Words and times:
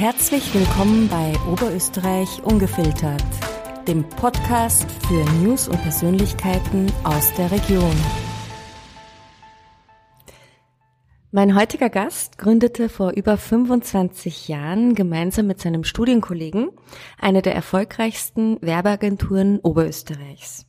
Herzlich 0.00 0.54
willkommen 0.54 1.08
bei 1.08 1.34
Oberösterreich 1.52 2.42
Ungefiltert, 2.42 3.22
dem 3.86 4.08
Podcast 4.08 4.90
für 5.06 5.22
News 5.42 5.68
und 5.68 5.76
Persönlichkeiten 5.82 6.90
aus 7.04 7.34
der 7.34 7.50
Region. 7.50 7.94
Mein 11.32 11.54
heutiger 11.54 11.90
Gast 11.90 12.38
gründete 12.38 12.88
vor 12.88 13.10
über 13.10 13.36
25 13.36 14.48
Jahren 14.48 14.94
gemeinsam 14.94 15.46
mit 15.46 15.60
seinem 15.60 15.84
Studienkollegen 15.84 16.70
eine 17.18 17.42
der 17.42 17.54
erfolgreichsten 17.54 18.56
Werbeagenturen 18.62 19.58
Oberösterreichs. 19.58 20.64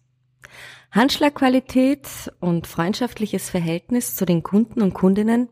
Handschlagqualität 0.91 2.33
und 2.41 2.67
freundschaftliches 2.67 3.49
Verhältnis 3.49 4.13
zu 4.13 4.25
den 4.25 4.43
Kunden 4.43 4.81
und 4.81 4.93
Kundinnen 4.93 5.47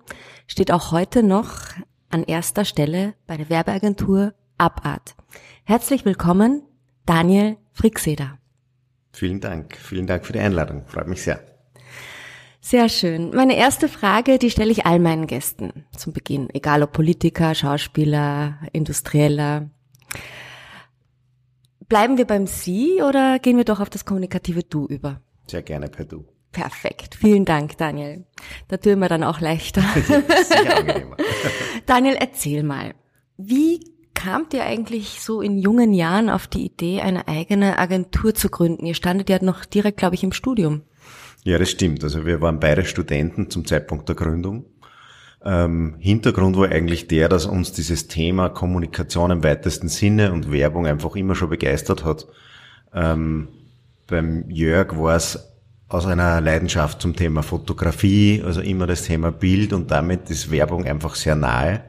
steht 0.47 0.69
auch 0.69 0.91
heute 0.91 1.23
noch 1.23 1.61
an 2.09 2.23
erster 2.23 2.65
Stelle 2.65 3.13
bei 3.27 3.37
der 3.37 3.49
Werbeagentur 3.49 4.33
Abart. 4.57 5.15
Herzlich 5.63 6.05
willkommen, 6.05 6.63
Daniel 7.05 7.57
Frickseder. 7.71 8.37
Vielen 9.11 9.39
Dank. 9.39 9.75
Vielen 9.77 10.07
Dank 10.07 10.25
für 10.25 10.33
die 10.33 10.39
Einladung. 10.39 10.85
Freut 10.87 11.07
mich 11.07 11.21
sehr. 11.21 11.41
Sehr 12.61 12.89
schön. 12.89 13.31
Meine 13.33 13.55
erste 13.55 13.87
Frage, 13.87 14.37
die 14.37 14.51
stelle 14.51 14.71
ich 14.71 14.85
all 14.85 14.99
meinen 14.99 15.27
Gästen 15.27 15.85
zum 15.95 16.13
Beginn, 16.13 16.49
egal 16.53 16.83
ob 16.83 16.91
Politiker, 16.91 17.55
Schauspieler, 17.55 18.59
Industrieller. 18.73 19.69
Bleiben 21.87 22.17
wir 22.17 22.25
beim 22.25 22.45
Sie 22.45 23.01
oder 23.01 23.39
gehen 23.39 23.57
wir 23.57 23.63
doch 23.63 23.79
auf 23.79 23.89
das 23.89 24.05
kommunikative 24.05 24.63
Du 24.63 24.85
über? 24.85 25.21
Sehr 25.47 25.63
gerne 25.63 25.87
per 25.87 26.05
Du. 26.05 26.25
Perfekt. 26.51 27.15
Vielen 27.15 27.45
Dank, 27.45 27.77
Daniel. 27.77 28.25
Da 28.67 28.77
tun 28.77 28.99
wir 28.99 29.09
dann 29.09 29.23
auch 29.23 29.39
leichter. 29.39 29.83
Daniel, 31.85 32.15
erzähl 32.19 32.63
mal. 32.63 32.93
Wie 33.37 33.79
kamt 34.15 34.53
ihr 34.53 34.65
eigentlich 34.65 35.21
so 35.21 35.41
in 35.41 35.57
jungen 35.57 35.93
Jahren 35.93 36.29
auf 36.29 36.47
die 36.47 36.65
Idee, 36.65 37.01
eine 37.01 37.27
eigene 37.27 37.77
Agentur 37.77 38.33
zu 38.33 38.49
gründen? 38.49 38.85
Ihr 38.85 38.95
standet 38.95 39.29
ja 39.29 39.41
noch 39.41 39.63
direkt, 39.65 39.97
glaube 39.97 40.15
ich, 40.15 40.23
im 40.23 40.33
Studium. 40.33 40.81
Ja, 41.43 41.57
das 41.57 41.69
stimmt. 41.69 42.03
Also 42.03 42.25
wir 42.25 42.41
waren 42.41 42.59
beide 42.59 42.83
Studenten 42.83 43.49
zum 43.49 43.65
Zeitpunkt 43.65 44.09
der 44.09 44.15
Gründung. 44.15 44.65
Ähm, 45.45 45.95
Hintergrund 45.99 46.57
war 46.57 46.69
eigentlich 46.69 47.07
der, 47.07 47.29
dass 47.29 47.45
uns 47.45 47.71
dieses 47.71 48.07
Thema 48.07 48.49
Kommunikation 48.49 49.31
im 49.31 49.43
weitesten 49.43 49.87
Sinne 49.87 50.33
und 50.33 50.51
Werbung 50.51 50.85
einfach 50.85 51.15
immer 51.15 51.35
schon 51.35 51.49
begeistert 51.49 52.03
hat. 52.03 52.27
Ähm, 52.93 53.47
beim 54.07 54.49
Jörg 54.49 54.97
war 54.97 55.15
es 55.15 55.48
aus 55.89 56.05
einer 56.05 56.39
Leidenschaft 56.39 57.01
zum 57.01 57.15
Thema 57.15 57.41
Fotografie, 57.41 58.43
also 58.45 58.61
immer 58.61 58.85
das 58.85 59.03
Thema 59.03 59.31
Bild 59.31 59.73
und 59.73 59.89
damit 59.89 60.29
ist 60.29 60.51
Werbung 60.51 60.85
einfach 60.85 61.15
sehr 61.15 61.35
nahe. 61.35 61.81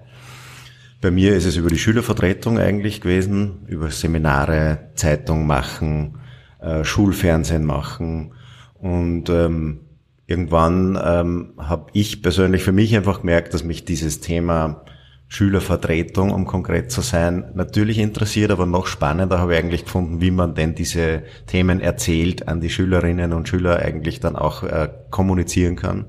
Bei 1.02 1.10
mir 1.10 1.36
ist 1.36 1.44
es 1.44 1.56
über 1.56 1.68
die 1.68 1.78
Schülervertretung 1.78 2.58
eigentlich 2.58 3.02
gewesen, 3.02 3.66
über 3.66 3.90
Seminare, 3.90 4.90
Zeitung 4.94 5.46
machen, 5.46 6.18
äh, 6.60 6.82
Schulfernsehen 6.82 7.64
machen 7.64 8.32
und 8.74 9.28
ähm, 9.28 9.80
irgendwann 10.26 10.98
ähm, 11.02 11.52
habe 11.58 11.90
ich 11.92 12.22
persönlich 12.22 12.62
für 12.62 12.72
mich 12.72 12.96
einfach 12.96 13.20
gemerkt, 13.20 13.52
dass 13.52 13.64
mich 13.64 13.84
dieses 13.84 14.20
Thema 14.20 14.84
Schülervertretung, 15.32 16.32
um 16.32 16.44
konkret 16.44 16.90
zu 16.90 17.02
sein, 17.02 17.52
natürlich 17.54 17.98
interessiert, 17.98 18.50
aber 18.50 18.66
noch 18.66 18.88
spannender 18.88 19.38
habe 19.38 19.54
ich 19.54 19.60
eigentlich 19.60 19.84
gefunden, 19.84 20.20
wie 20.20 20.32
man 20.32 20.56
denn 20.56 20.74
diese 20.74 21.22
Themen 21.46 21.80
erzählt 21.80 22.48
an 22.48 22.60
die 22.60 22.68
Schülerinnen 22.68 23.32
und 23.32 23.48
Schüler 23.48 23.78
eigentlich 23.78 24.18
dann 24.18 24.34
auch 24.34 24.64
äh, 24.64 24.88
kommunizieren 25.10 25.76
kann. 25.76 26.06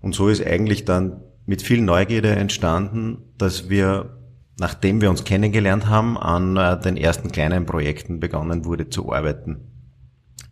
Und 0.00 0.14
so 0.14 0.28
ist 0.28 0.46
eigentlich 0.46 0.84
dann 0.84 1.22
mit 1.44 1.60
viel 1.60 1.82
Neugierde 1.82 2.30
entstanden, 2.36 3.18
dass 3.36 3.68
wir, 3.68 4.16
nachdem 4.60 5.00
wir 5.00 5.10
uns 5.10 5.24
kennengelernt 5.24 5.88
haben, 5.88 6.16
an 6.16 6.56
äh, 6.56 6.78
den 6.78 6.96
ersten 6.96 7.32
kleinen 7.32 7.66
Projekten 7.66 8.20
begonnen 8.20 8.64
wurde 8.64 8.88
zu 8.90 9.12
arbeiten. 9.12 9.66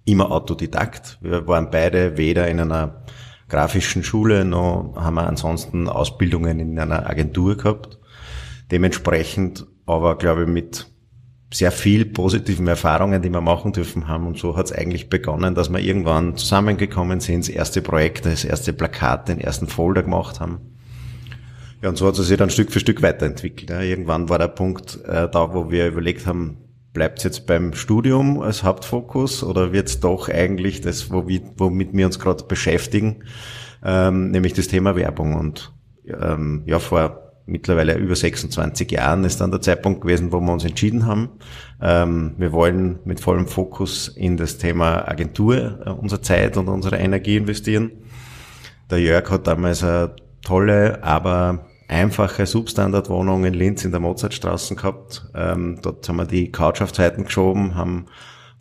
Immer 0.05 0.33
Autodidakt. 0.33 1.19
Wir 1.23 1.47
waren 1.47 1.71
beide 1.71 2.17
weder 2.17 2.49
in 2.49 2.59
einer 2.59 3.05
grafischen 3.49 4.03
Schule, 4.03 4.45
noch 4.45 4.95
haben 4.97 5.15
wir 5.15 5.27
ansonsten 5.27 5.89
Ausbildungen 5.89 6.61
in 6.61 6.79
einer 6.79 7.09
Agentur 7.09 7.57
gehabt. 7.57 7.99
Dementsprechend 8.71 9.67
aber, 9.87 10.19
glaube 10.19 10.43
ich, 10.43 10.49
mit 10.49 10.91
sehr 11.53 11.73
viel 11.73 12.05
positiven 12.05 12.69
Erfahrungen, 12.69 13.23
die 13.23 13.31
wir 13.31 13.41
machen 13.41 13.73
dürfen 13.73 14.07
haben. 14.07 14.27
Und 14.27 14.39
so 14.39 14.57
hat 14.57 14.67
es 14.67 14.73
eigentlich 14.73 15.09
begonnen, 15.09 15.55
dass 15.55 15.71
wir 15.71 15.79
irgendwann 15.79 16.37
zusammengekommen 16.37 17.21
sind, 17.21 17.45
das 17.45 17.49
erste 17.49 17.81
Projekt, 17.81 18.27
das 18.27 18.45
erste 18.45 18.75
Plakat, 18.75 19.29
den 19.29 19.41
ersten 19.41 19.67
Folder 19.67 20.03
gemacht 20.03 20.41
haben. 20.41 20.61
Ja, 21.81 21.89
und 21.89 21.97
so 21.97 22.07
hat 22.07 22.19
es 22.19 22.27
sich 22.27 22.37
dann 22.37 22.51
Stück 22.51 22.71
für 22.71 22.81
Stück 22.81 23.03
weiterentwickelt. 23.03 23.71
Ja. 23.71 23.81
Irgendwann 23.81 24.29
war 24.29 24.39
der 24.39 24.49
Punkt 24.49 24.99
äh, 25.05 25.29
da, 25.31 25.55
wo 25.55 25.71
wir 25.71 25.87
überlegt 25.87 26.27
haben, 26.27 26.59
bleibt 26.99 27.19
es 27.19 27.25
jetzt 27.25 27.47
beim 27.47 27.75
Studium 27.75 28.41
als 28.41 28.65
Hauptfokus 28.65 29.45
oder 29.45 29.73
wird 29.73 29.87
es 29.87 30.01
doch 30.01 30.29
eigentlich 30.29 30.81
das, 30.81 31.13
womit 31.13 31.93
wir 31.93 32.07
uns 32.07 32.19
gerade 32.19 32.43
beschäftigen, 32.43 33.23
ähm, 33.85 34.33
nämlich 34.33 34.53
das 34.53 34.67
Thema 34.67 34.97
Werbung. 34.97 35.37
Und 35.37 35.73
ähm, 36.07 36.65
ja, 36.67 36.81
vor 36.81 37.31
mittlerweile 37.47 37.95
über 37.95 38.17
26 38.17 38.91
Jahren 38.91 39.23
ist 39.23 39.41
dann 39.41 39.53
der 39.53 39.61
Zeitpunkt 39.61 40.01
gewesen, 40.01 40.33
wo 40.33 40.41
wir 40.41 40.53
uns 40.53 40.65
entschieden 40.65 41.07
haben. 41.07 41.29
Ähm, 41.81 42.35
wir 42.37 42.51
wollen 42.51 42.99
mit 43.05 43.21
vollem 43.21 43.47
Fokus 43.47 44.09
in 44.09 44.37
das 44.37 44.59
Thema 44.59 45.07
Agentur 45.07 45.79
äh, 45.87 45.91
unsere 45.91 46.21
Zeit 46.21 46.57
und 46.57 46.67
unsere 46.67 46.97
Energie 46.97 47.37
investieren. 47.37 47.93
Der 48.91 48.99
Jörg 48.99 49.31
hat 49.31 49.47
damals 49.47 49.85
eine 49.85 50.17
tolle, 50.43 51.05
aber 51.05 51.65
einfache 51.89 52.47
Substandardwohnung 52.47 53.45
in 53.45 53.55
Linz 53.55 53.85
in 53.85 53.91
der 53.91 54.01
Mozartstraße 54.01 54.77
gehabt. 54.77 55.27
Ähm, 55.35 55.81
dort 55.83 56.09
haben 56.09 56.17
wir 56.17 56.27
die 56.27 56.53
Couch 56.53 56.83
auf 56.83 56.95
Seiten 56.95 57.25
geschoben, 57.25 57.75
haben 57.75 58.07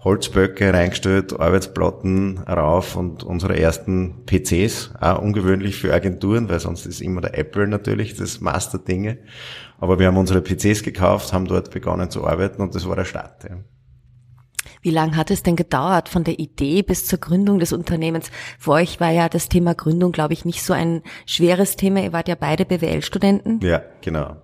Holzböcke 0.03 0.73
reingestellt, 0.73 1.38
Arbeitsplatten 1.38 2.38
rauf 2.39 2.95
und 2.95 3.23
unsere 3.23 3.59
ersten 3.59 4.25
PCs, 4.25 4.91
auch 5.01 5.21
ungewöhnlich 5.21 5.75
für 5.75 5.93
Agenturen, 5.93 6.49
weil 6.49 6.59
sonst 6.59 6.85
ist 6.85 7.01
immer 7.01 7.21
der 7.21 7.38
Apple 7.38 7.67
natürlich 7.67 8.15
das 8.15 8.39
Master-Dinge. 8.39 9.17
Aber 9.79 9.99
wir 9.99 10.07
haben 10.07 10.17
unsere 10.17 10.41
PCs 10.41 10.83
gekauft, 10.83 11.33
haben 11.33 11.45
dort 11.45 11.71
begonnen 11.71 12.09
zu 12.09 12.25
arbeiten 12.25 12.61
und 12.61 12.73
das 12.73 12.88
war 12.88 12.95
der 12.95 13.05
Start. 13.05 13.44
Ja. 13.44 13.57
Wie 14.88 14.92
lange 14.92 15.18
hat 15.18 15.31
es 15.31 15.44
denn 15.44 15.58
gedauert 15.58 16.08
von 16.08 16.24
der 16.24 16.40
Idee 16.40 16.81
bis 16.81 17.06
zur 17.06 17.20
Gründung 17.20 17.59
des 17.59 17.74
Unternehmens? 17.74 18.31
Für 18.58 18.72
euch 18.72 19.02
war 19.02 19.12
ja 19.12 19.28
das 19.28 19.50
Thema 19.50 19.75
Gründung, 19.75 20.14
glaube 20.14 20.31
ich, 20.31 20.46
nicht 20.46 20.64
so 20.64 20.72
ein 20.72 21.02
schweres 21.25 21.75
Thema. 21.75 22.02
Ihr 22.02 22.14
wart 22.14 22.30
ja 22.30 22.36
beide 22.36 22.64
BWL-Studenten. 22.64 23.59
Ja, 23.59 23.81
genau. 24.00 24.38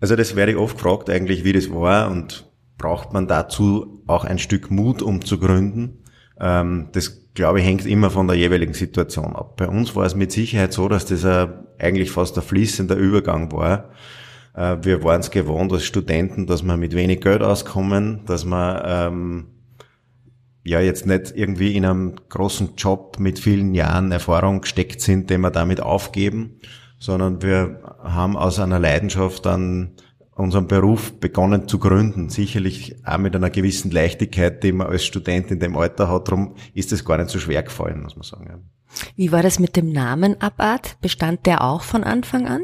Also 0.00 0.16
das 0.16 0.34
werde 0.34 0.52
ich 0.52 0.56
oft 0.56 0.78
gefragt 0.78 1.10
eigentlich, 1.10 1.44
wie 1.44 1.52
das 1.52 1.70
war 1.70 2.10
und 2.10 2.50
braucht 2.78 3.12
man 3.12 3.28
dazu 3.28 4.02
auch 4.06 4.24
ein 4.24 4.38
Stück 4.38 4.70
Mut, 4.70 5.02
um 5.02 5.22
zu 5.22 5.38
gründen? 5.38 5.98
Ähm, 6.40 6.88
das, 6.92 7.34
glaube 7.34 7.60
ich, 7.60 7.66
hängt 7.66 7.84
immer 7.84 8.08
von 8.08 8.26
der 8.26 8.38
jeweiligen 8.38 8.72
Situation 8.72 9.36
ab. 9.36 9.58
Bei 9.58 9.68
uns 9.68 9.94
war 9.94 10.06
es 10.06 10.14
mit 10.14 10.32
Sicherheit 10.32 10.72
so, 10.72 10.88
dass 10.88 11.04
das 11.04 11.26
eigentlich 11.78 12.10
fast 12.10 12.38
ein 12.38 12.44
fließender 12.44 12.96
Übergang 12.96 13.52
war 13.52 13.90
wir 14.54 15.02
waren 15.02 15.20
es 15.20 15.30
gewohnt 15.30 15.72
als 15.72 15.84
Studenten, 15.84 16.46
dass 16.46 16.62
wir 16.62 16.76
mit 16.76 16.94
wenig 16.94 17.20
Geld 17.20 17.42
auskommen, 17.42 18.20
dass 18.26 18.44
wir 18.44 18.84
ähm, 18.86 19.46
ja 20.64 20.80
jetzt 20.80 21.06
nicht 21.06 21.32
irgendwie 21.34 21.76
in 21.76 21.84
einem 21.84 22.14
großen 22.28 22.76
Job 22.76 23.18
mit 23.18 23.38
vielen 23.38 23.74
Jahren 23.74 24.12
Erfahrung 24.12 24.60
gesteckt 24.60 25.00
sind, 25.00 25.28
den 25.28 25.40
wir 25.40 25.50
damit 25.50 25.80
aufgeben, 25.80 26.60
sondern 26.98 27.42
wir 27.42 27.80
haben 28.02 28.36
aus 28.36 28.58
einer 28.58 28.78
Leidenschaft 28.78 29.44
dann 29.44 29.96
unseren 30.36 30.66
Beruf 30.66 31.20
begonnen 31.20 31.68
zu 31.68 31.78
gründen. 31.78 32.28
Sicherlich 32.28 32.96
auch 33.04 33.18
mit 33.18 33.36
einer 33.36 33.50
gewissen 33.50 33.90
Leichtigkeit, 33.90 34.62
die 34.64 34.72
man 34.72 34.88
als 34.88 35.04
Student 35.04 35.50
in 35.50 35.60
dem 35.60 35.76
Alter 35.76 36.08
hat. 36.08 36.28
Darum 36.28 36.54
ist 36.72 36.92
es 36.92 37.04
gar 37.04 37.18
nicht 37.18 37.30
so 37.30 37.38
schwer 37.38 37.62
gefallen, 37.62 38.02
muss 38.02 38.16
man 38.16 38.24
sagen. 38.24 38.70
Wie 39.16 39.32
war 39.32 39.42
das 39.42 39.58
mit 39.58 39.76
dem 39.76 39.92
Namen 39.92 40.40
Abart? 40.40 40.96
Bestand 41.00 41.46
der 41.46 41.62
auch 41.62 41.82
von 41.82 42.04
Anfang 42.04 42.46
an? 42.46 42.62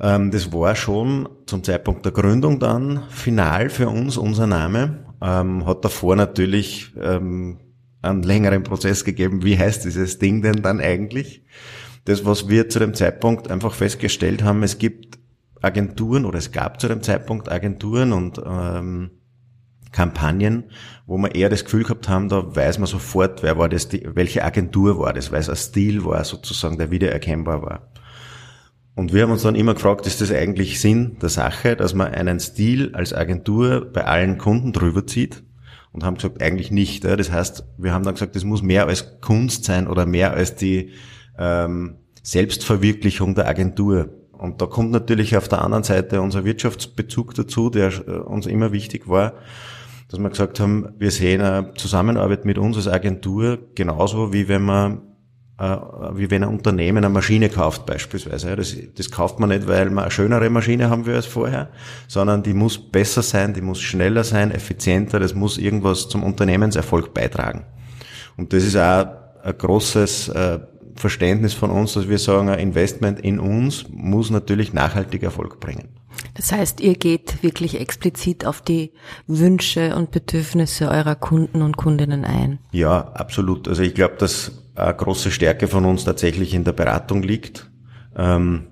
Ähm, 0.00 0.30
das 0.30 0.52
war 0.52 0.76
schon 0.76 1.28
zum 1.46 1.64
Zeitpunkt 1.64 2.04
der 2.04 2.12
Gründung 2.12 2.58
dann 2.58 3.04
final 3.10 3.70
für 3.70 3.88
uns 3.88 4.16
unser 4.16 4.46
Name. 4.46 5.04
Ähm, 5.20 5.66
hat 5.66 5.84
davor 5.84 6.16
natürlich 6.16 6.92
ähm, 7.00 7.58
einen 8.02 8.22
längeren 8.22 8.62
Prozess 8.62 9.04
gegeben, 9.04 9.42
wie 9.42 9.58
heißt 9.58 9.84
dieses 9.84 10.18
Ding 10.18 10.42
denn 10.42 10.62
dann 10.62 10.80
eigentlich? 10.80 11.44
Das, 12.04 12.24
was 12.24 12.48
wir 12.48 12.68
zu 12.68 12.78
dem 12.78 12.94
Zeitpunkt 12.94 13.50
einfach 13.50 13.74
festgestellt 13.74 14.42
haben, 14.42 14.62
es 14.62 14.78
gibt 14.78 15.18
Agenturen 15.60 16.24
oder 16.24 16.38
es 16.38 16.52
gab 16.52 16.80
zu 16.80 16.88
dem 16.88 17.02
Zeitpunkt 17.02 17.50
Agenturen 17.50 18.12
und 18.12 18.40
ähm, 18.46 19.10
Kampagnen, 19.90 20.70
wo 21.06 21.16
wir 21.18 21.34
eher 21.34 21.48
das 21.48 21.64
Gefühl 21.64 21.82
gehabt 21.82 22.08
haben, 22.08 22.28
da 22.28 22.54
weiß 22.54 22.78
man 22.78 22.86
sofort, 22.86 23.42
wer 23.42 23.58
war 23.58 23.68
das, 23.68 23.88
welche 23.90 24.44
Agentur 24.44 24.98
war 24.98 25.12
das, 25.12 25.32
weil 25.32 25.40
es 25.40 25.48
ein 25.48 25.56
Stil 25.56 26.04
war 26.04 26.24
sozusagen, 26.24 26.78
der 26.78 26.90
wiedererkennbar 26.90 27.62
war. 27.62 27.90
Und 28.98 29.14
wir 29.14 29.22
haben 29.22 29.30
uns 29.30 29.42
dann 29.42 29.54
immer 29.54 29.74
gefragt, 29.74 30.08
ist 30.08 30.20
das 30.20 30.32
eigentlich 30.32 30.80
Sinn 30.80 31.18
der 31.22 31.28
Sache, 31.28 31.76
dass 31.76 31.94
man 31.94 32.08
einen 32.08 32.40
Stil 32.40 32.96
als 32.96 33.14
Agentur 33.14 33.86
bei 33.92 34.04
allen 34.04 34.38
Kunden 34.38 34.72
drüber 34.72 35.06
zieht? 35.06 35.44
Und 35.92 36.02
haben 36.02 36.16
gesagt, 36.16 36.42
eigentlich 36.42 36.72
nicht. 36.72 37.04
Das 37.04 37.30
heißt, 37.30 37.62
wir 37.78 37.92
haben 37.92 38.02
dann 38.02 38.14
gesagt, 38.14 38.34
das 38.34 38.42
muss 38.42 38.60
mehr 38.60 38.88
als 38.88 39.20
Kunst 39.20 39.62
sein 39.62 39.86
oder 39.86 40.04
mehr 40.04 40.32
als 40.32 40.56
die 40.56 40.90
ähm, 41.38 41.98
Selbstverwirklichung 42.24 43.36
der 43.36 43.46
Agentur. 43.46 44.08
Und 44.32 44.60
da 44.60 44.66
kommt 44.66 44.90
natürlich 44.90 45.36
auf 45.36 45.46
der 45.46 45.62
anderen 45.62 45.84
Seite 45.84 46.20
unser 46.20 46.44
Wirtschaftsbezug 46.44 47.34
dazu, 47.34 47.70
der 47.70 47.92
äh, 48.04 48.10
uns 48.10 48.46
immer 48.46 48.72
wichtig 48.72 49.08
war, 49.08 49.34
dass 50.08 50.18
wir 50.18 50.28
gesagt 50.28 50.58
haben, 50.58 50.88
wir 50.98 51.12
sehen 51.12 51.40
eine 51.40 51.72
Zusammenarbeit 51.74 52.44
mit 52.44 52.58
uns 52.58 52.76
als 52.76 52.88
Agentur 52.88 53.60
genauso 53.76 54.32
wie 54.32 54.48
wenn 54.48 54.62
man 54.62 55.02
wie 55.58 56.30
wenn 56.30 56.44
ein 56.44 56.50
Unternehmen 56.50 56.98
eine 56.98 57.08
Maschine 57.08 57.48
kauft 57.48 57.84
beispielsweise. 57.84 58.54
Das, 58.54 58.76
das 58.94 59.10
kauft 59.10 59.40
man 59.40 59.48
nicht, 59.48 59.66
weil 59.66 59.90
man 59.90 60.04
eine 60.04 60.10
schönere 60.12 60.48
Maschine 60.50 60.88
haben 60.88 61.04
will 61.04 61.16
als 61.16 61.26
vorher, 61.26 61.70
sondern 62.06 62.44
die 62.44 62.54
muss 62.54 62.78
besser 62.78 63.22
sein, 63.22 63.54
die 63.54 63.60
muss 63.60 63.80
schneller 63.80 64.22
sein, 64.22 64.52
effizienter, 64.52 65.18
das 65.18 65.34
muss 65.34 65.58
irgendwas 65.58 66.08
zum 66.08 66.22
Unternehmenserfolg 66.22 67.12
beitragen. 67.12 67.64
Und 68.36 68.52
das 68.52 68.62
ist 68.62 68.76
auch 68.76 69.06
ein 69.42 69.58
großes 69.58 70.28
äh, 70.28 70.60
Verständnis 70.94 71.54
von 71.54 71.70
uns, 71.70 71.94
dass 71.94 72.08
wir 72.08 72.18
sagen, 72.18 72.48
ein 72.48 72.58
Investment 72.60 73.20
in 73.20 73.40
uns 73.40 73.86
muss 73.90 74.30
natürlich 74.30 74.72
nachhaltig 74.72 75.24
Erfolg 75.24 75.58
bringen. 75.58 75.88
Das 76.34 76.52
heißt, 76.52 76.80
ihr 76.80 76.94
geht 76.94 77.42
wirklich 77.42 77.80
explizit 77.80 78.44
auf 78.46 78.60
die 78.60 78.92
Wünsche 79.26 79.96
und 79.96 80.10
Bedürfnisse 80.10 80.88
eurer 80.88 81.14
Kunden 81.14 81.62
und 81.62 81.76
Kundinnen 81.76 82.24
ein. 82.24 82.58
Ja, 82.72 83.12
absolut. 83.14 83.68
Also 83.68 83.82
ich 83.82 83.94
glaube, 83.94 84.16
dass 84.18 84.52
eine 84.78 84.94
große 84.94 85.30
Stärke 85.30 85.68
von 85.68 85.84
uns 85.84 86.04
tatsächlich 86.04 86.54
in 86.54 86.64
der 86.64 86.72
Beratung 86.72 87.22
liegt. 87.22 87.70
Ähm, 88.16 88.68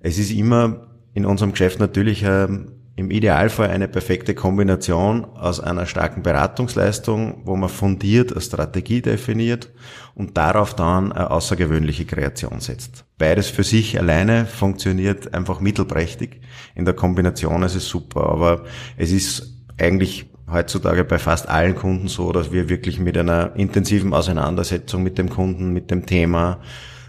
es 0.00 0.18
ist 0.18 0.30
immer 0.30 0.88
in 1.14 1.26
unserem 1.26 1.52
Geschäft 1.52 1.80
natürlich 1.80 2.22
ähm, 2.24 2.72
im 2.98 3.12
Idealfall 3.12 3.70
eine 3.70 3.86
perfekte 3.86 4.34
Kombination 4.34 5.24
aus 5.24 5.60
einer 5.60 5.86
starken 5.86 6.24
Beratungsleistung, 6.24 7.42
wo 7.44 7.54
man 7.54 7.68
fundiert 7.68 8.32
eine 8.32 8.40
Strategie 8.40 9.02
definiert 9.02 9.70
und 10.16 10.36
darauf 10.36 10.74
dann 10.74 11.12
eine 11.12 11.30
außergewöhnliche 11.30 12.06
Kreation 12.06 12.58
setzt. 12.58 13.04
Beides 13.16 13.48
für 13.50 13.62
sich 13.62 14.00
alleine 14.00 14.46
funktioniert 14.46 15.32
einfach 15.32 15.60
mittelprächtig. 15.60 16.40
In 16.74 16.84
der 16.84 16.94
Kombination 16.94 17.62
ist 17.62 17.76
es 17.76 17.88
super, 17.88 18.30
aber 18.30 18.64
es 18.96 19.12
ist 19.12 19.54
eigentlich 19.78 20.26
heutzutage 20.50 21.04
bei 21.04 21.18
fast 21.18 21.48
allen 21.48 21.74
Kunden 21.74 22.08
so, 22.08 22.32
dass 22.32 22.52
wir 22.52 22.68
wirklich 22.68 22.98
mit 22.98 23.16
einer 23.16 23.54
intensiven 23.56 24.12
Auseinandersetzung 24.14 25.02
mit 25.02 25.18
dem 25.18 25.28
Kunden, 25.28 25.72
mit 25.72 25.90
dem 25.90 26.06
Thema, 26.06 26.60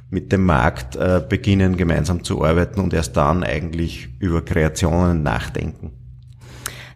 mit 0.09 0.31
dem 0.31 0.45
Markt 0.45 0.95
äh, 0.95 1.21
beginnen, 1.27 1.77
gemeinsam 1.77 2.23
zu 2.23 2.43
arbeiten 2.43 2.79
und 2.79 2.93
erst 2.93 3.15
dann 3.15 3.43
eigentlich 3.43 4.09
über 4.19 4.43
Kreationen 4.43 5.23
nachdenken. 5.23 5.91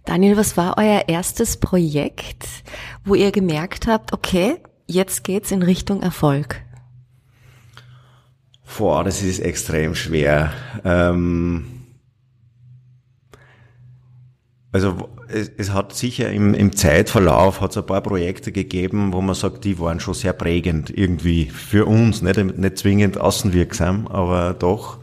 Daniel, 0.06 0.36
was 0.36 0.58
war 0.58 0.78
euer 0.78 1.06
erstes 1.08 1.58
Projekt, 1.58 2.46
wo 3.06 3.16
ihr 3.16 3.32
gemerkt 3.32 3.88
habt, 3.88 4.12
okay, 4.12 4.58
jetzt 4.86 5.24
geht's 5.24 5.52
in 5.52 5.64
Richtung 5.64 6.02
Erfolg? 6.02 6.62
Boah, 8.78 9.04
das 9.04 9.22
ist 9.22 9.40
extrem 9.40 9.96
schwer. 9.96 10.52
Ähm 10.84 11.66
also 14.72 15.10
es, 15.34 15.52
es, 15.58 15.74
hat 15.74 15.94
sicher 15.94 16.32
im, 16.32 16.54
im 16.54 16.76
Zeitverlauf 16.76 17.62
hat 17.62 17.72
es 17.72 17.78
ein 17.78 17.86
paar 17.86 18.02
Projekte 18.02 18.52
gegeben, 18.52 19.14
wo 19.14 19.22
man 19.22 19.36
sagt, 19.36 19.64
die 19.64 19.80
waren 19.80 20.00
schon 20.00 20.14
sehr 20.14 20.34
prägend 20.34 20.96
irgendwie 20.96 21.46
für 21.46 21.86
uns, 21.86 22.22
nicht, 22.22 22.58
nicht 22.58 22.78
zwingend 22.78 23.20
außenwirksam, 23.20 24.08
aber 24.08 24.54
doch. 24.54 25.00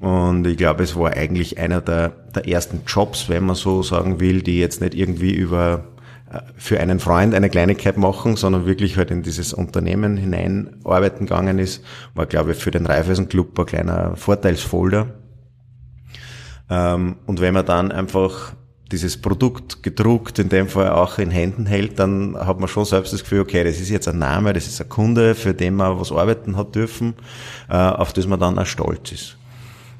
Und 0.00 0.46
ich 0.46 0.56
glaube, 0.56 0.82
es 0.82 0.96
war 0.96 1.12
eigentlich 1.12 1.58
einer 1.58 1.82
der, 1.82 2.08
der 2.34 2.48
ersten 2.48 2.82
Jobs, 2.86 3.28
wenn 3.28 3.44
man 3.44 3.54
so 3.54 3.82
sagen 3.82 4.18
will, 4.18 4.42
die 4.42 4.58
jetzt 4.58 4.80
nicht 4.80 4.94
irgendwie 4.94 5.34
über 5.34 5.84
äh, 6.32 6.40
für 6.56 6.80
einen 6.80 7.00
Freund 7.00 7.34
eine 7.34 7.50
Kleinigkeit 7.50 7.98
machen, 7.98 8.36
sondern 8.36 8.64
wirklich 8.64 8.96
halt 8.96 9.10
in 9.10 9.22
dieses 9.22 9.52
Unternehmen 9.52 10.16
hineinarbeiten 10.16 11.26
gegangen 11.26 11.58
ist, 11.58 11.84
war, 12.14 12.24
glaube 12.24 12.52
ich, 12.52 12.58
für 12.58 12.70
den 12.70 12.86
Raiffeisen 12.86 13.28
Club 13.28 13.58
ein 13.58 13.66
kleiner 13.66 14.16
Vorteilsfolder. 14.16 15.08
Ähm, 16.70 17.16
und 17.26 17.40
wenn 17.42 17.52
man 17.52 17.66
dann 17.66 17.92
einfach 17.92 18.54
dieses 18.92 19.20
Produkt 19.20 19.82
gedruckt, 19.82 20.38
in 20.38 20.48
dem 20.48 20.68
Fall 20.68 20.90
auch 20.90 21.18
in 21.18 21.30
Händen 21.30 21.66
hält, 21.66 21.98
dann 21.98 22.36
hat 22.36 22.58
man 22.58 22.68
schon 22.68 22.84
selbst 22.84 23.12
das 23.12 23.22
Gefühl, 23.22 23.40
okay, 23.40 23.62
das 23.62 23.80
ist 23.80 23.88
jetzt 23.88 24.08
ein 24.08 24.18
Name, 24.18 24.52
das 24.52 24.66
ist 24.66 24.80
ein 24.80 24.88
Kunde, 24.88 25.34
für 25.34 25.54
den 25.54 25.76
man 25.76 26.00
was 26.00 26.10
arbeiten 26.10 26.56
hat 26.56 26.74
dürfen, 26.74 27.14
äh, 27.68 27.74
auf 27.74 28.12
das 28.12 28.26
man 28.26 28.40
dann 28.40 28.58
auch 28.58 28.66
stolz 28.66 29.12
ist. 29.12 29.36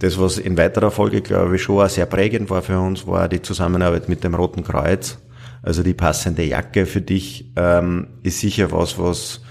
Das, 0.00 0.19
was 0.19 0.38
in 0.38 0.56
weiterer 0.56 0.90
Folge, 0.90 1.20
glaube 1.20 1.56
ich, 1.56 1.62
schon 1.62 1.84
auch 1.84 1.88
sehr 1.88 2.06
prägend 2.06 2.50
war 2.50 2.62
für 2.62 2.81
uns, 2.81 3.06
war 3.06 3.28
die 3.28 3.42
Zusammenarbeit 3.42 4.08
mit 4.08 4.25
dem 4.25 4.34
Roten 4.34 4.64
Kreuz. 4.64 5.19
Also 5.62 5.82
die 5.82 5.94
passende 5.94 6.42
Jacke 6.42 6.87
für 6.87 7.02
dich 7.02 7.52
ähm, 7.56 8.06
ist 8.22 8.40
sicher 8.40 8.72
was, 8.72 8.98
was 8.98 9.42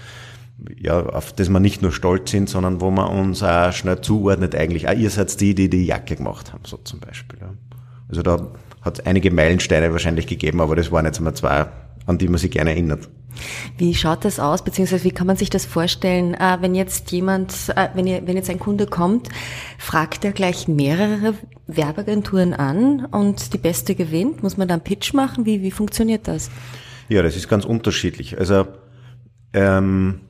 ja, 0.78 1.00
auf 1.06 1.32
das 1.32 1.48
wir 1.48 1.60
nicht 1.60 1.82
nur 1.82 1.92
stolz 1.92 2.32
sind, 2.32 2.48
sondern 2.48 2.80
wo 2.80 2.90
man 2.90 3.06
uns 3.06 3.42
auch 3.42 3.72
schnell 3.72 4.00
zuordnet 4.00 4.54
eigentlich. 4.54 4.88
Ah, 4.88 4.92
ihr 4.92 5.08
seid 5.08 5.40
die, 5.40 5.54
die 5.54 5.70
die 5.70 5.86
Jacke 5.86 6.16
gemacht 6.16 6.52
haben, 6.52 6.64
so 6.66 6.76
zum 6.78 7.00
Beispiel. 7.00 7.38
Ja. 7.40 7.54
Also 8.08 8.22
da 8.22 8.52
hat 8.82 9.06
einige 9.06 9.30
Meilensteine 9.30 9.92
wahrscheinlich 9.92 10.26
gegeben, 10.26 10.60
aber 10.60 10.76
das 10.76 10.90
waren 10.90 11.04
jetzt 11.04 11.18
einmal 11.18 11.34
zwei, 11.34 11.66
an 12.06 12.18
die 12.18 12.28
man 12.28 12.38
sich 12.38 12.50
gerne 12.50 12.70
erinnert. 12.70 13.08
Wie 13.78 13.94
schaut 13.94 14.24
das 14.24 14.40
aus, 14.40 14.64
beziehungsweise 14.64 15.04
wie 15.04 15.12
kann 15.12 15.26
man 15.26 15.36
sich 15.36 15.50
das 15.50 15.64
vorstellen, 15.64 16.34
äh, 16.34 16.58
wenn 16.60 16.74
jetzt 16.74 17.12
jemand, 17.12 17.52
äh, 17.76 17.88
wenn, 17.94 18.06
ihr, 18.06 18.26
wenn 18.26 18.36
jetzt 18.36 18.50
ein 18.50 18.58
Kunde 18.58 18.86
kommt, 18.86 19.28
fragt 19.78 20.24
er 20.24 20.32
gleich 20.32 20.68
mehrere 20.68 21.34
Werbeagenturen 21.66 22.54
an 22.54 23.06
und 23.06 23.52
die 23.52 23.58
beste 23.58 23.94
gewinnt? 23.94 24.42
Muss 24.42 24.56
man 24.56 24.68
dann 24.68 24.82
Pitch 24.82 25.14
machen? 25.14 25.46
Wie, 25.46 25.62
wie 25.62 25.70
funktioniert 25.70 26.26
das? 26.26 26.50
Ja, 27.08 27.22
das 27.22 27.36
ist 27.36 27.48
ganz 27.48 27.64
unterschiedlich. 27.64 28.38
Also 28.38 28.66
ähm, 29.52 30.20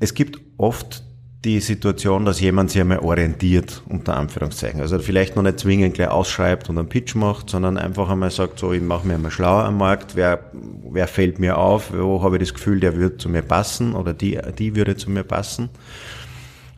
es 0.00 0.14
gibt 0.14 0.40
oft 0.56 1.05
die 1.46 1.60
Situation, 1.60 2.24
dass 2.24 2.40
jemand 2.40 2.70
sich 2.70 2.80
einmal 2.80 2.98
orientiert, 2.98 3.82
unter 3.88 4.16
Anführungszeichen. 4.16 4.80
Also 4.80 4.98
vielleicht 4.98 5.36
noch 5.36 5.44
nicht 5.44 5.60
zwingend 5.60 5.94
gleich 5.94 6.08
ausschreibt 6.08 6.68
und 6.68 6.76
einen 6.76 6.88
Pitch 6.88 7.14
macht, 7.14 7.48
sondern 7.48 7.78
einfach 7.78 8.10
einmal 8.10 8.32
sagt, 8.32 8.58
so, 8.58 8.72
ich 8.72 8.82
mache 8.82 9.06
mir 9.06 9.14
einmal 9.14 9.30
schlauer 9.30 9.64
am 9.64 9.78
Markt, 9.78 10.16
wer, 10.16 10.50
wer 10.90 11.06
fällt 11.06 11.38
mir 11.38 11.56
auf, 11.56 11.92
wo 11.96 12.22
habe 12.22 12.36
ich 12.36 12.40
das 12.40 12.54
Gefühl, 12.54 12.80
der 12.80 12.96
würde 12.96 13.16
zu 13.16 13.28
mir 13.28 13.42
passen 13.42 13.94
oder 13.94 14.12
die, 14.12 14.38
die 14.58 14.74
würde 14.74 14.96
zu 14.96 15.08
mir 15.08 15.22
passen. 15.22 15.70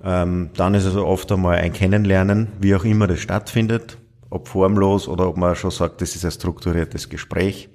Ähm, 0.05 0.51
dann 0.55 0.75
ist 0.75 0.85
also 0.85 1.07
oft 1.07 1.33
einmal 1.33 1.57
ein 1.57 1.73
Kennenlernen, 1.73 2.49
wie 2.61 2.75
auch 2.75 2.85
immer 2.85 3.07
das 3.07 3.21
stattfindet, 3.21 3.97
ob 4.29 4.49
formlos 4.49 5.09
oder 5.09 5.29
ob 5.29 5.39
man 5.39 5.57
schon 5.57 5.71
sagt, 5.71 6.03
das 6.03 6.15
ist 6.15 6.27
ein 6.27 6.31
strukturiertes 6.31 7.09
Gespräch. 7.09 7.71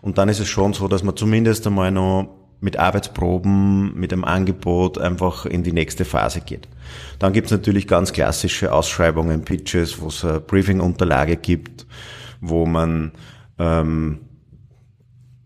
Und 0.00 0.16
dann 0.18 0.28
ist 0.28 0.38
es 0.38 0.46
schon 0.46 0.74
so, 0.74 0.86
dass 0.86 1.02
man 1.02 1.16
zumindest 1.16 1.66
einmal 1.66 1.90
noch 1.90 2.45
mit 2.60 2.78
Arbeitsproben, 2.78 3.94
mit 3.98 4.12
einem 4.12 4.24
Angebot 4.24 4.98
einfach 4.98 5.46
in 5.46 5.62
die 5.62 5.72
nächste 5.72 6.04
Phase 6.04 6.40
geht. 6.40 6.68
Dann 7.18 7.32
gibt's 7.32 7.50
natürlich 7.50 7.86
ganz 7.86 8.12
klassische 8.12 8.72
Ausschreibungen, 8.72 9.44
Pitches, 9.44 10.00
wo 10.00 10.08
es 10.08 10.24
eine 10.24 10.40
Briefing-Unterlage 10.40 11.36
gibt, 11.36 11.86
wo 12.40 12.66
man 12.66 13.12
ähm, 13.58 14.20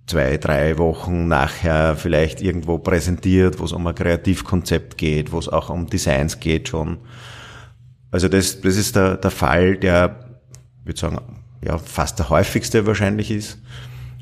zwei, 0.06 0.36
drei 0.36 0.78
Wochen 0.78 1.28
nachher 1.28 1.96
vielleicht 1.96 2.42
irgendwo 2.42 2.78
präsentiert, 2.78 3.58
wo 3.58 3.64
es 3.64 3.72
um 3.72 3.86
ein 3.86 3.94
Kreativkonzept 3.94 4.98
geht, 4.98 5.32
wo 5.32 5.38
es 5.38 5.48
auch 5.48 5.70
um 5.70 5.86
Designs 5.86 6.40
geht 6.40 6.68
schon. 6.68 6.98
Also 8.10 8.28
das, 8.28 8.60
das 8.60 8.76
ist 8.76 8.96
der, 8.96 9.16
der 9.16 9.30
Fall, 9.30 9.76
der, 9.76 10.30
ich 10.80 10.86
würde 10.86 11.00
sagen, 11.00 11.18
ja, 11.64 11.78
fast 11.78 12.18
der 12.18 12.28
häufigste 12.28 12.86
wahrscheinlich 12.86 13.30
ist. 13.30 13.58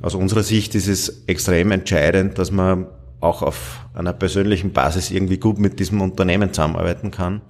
Aus 0.01 0.15
unserer 0.15 0.43
Sicht 0.43 0.75
ist 0.75 0.87
es 0.89 1.25
extrem 1.27 1.73
entscheidend, 1.73 2.39
dass 2.39 2.51
man 2.53 2.87
auch 3.21 3.43
auf 3.43 3.87
einer 3.95 4.13
persönlichen 4.13 4.73
Basis 4.73 5.11
irgendwie 5.11 5.39
gut 5.39 5.59
mit 5.59 5.81
diesem 5.81 6.01
Unternehmen 6.01 6.53
zusammenarbeiten 6.53 7.11
kann. 7.11 7.41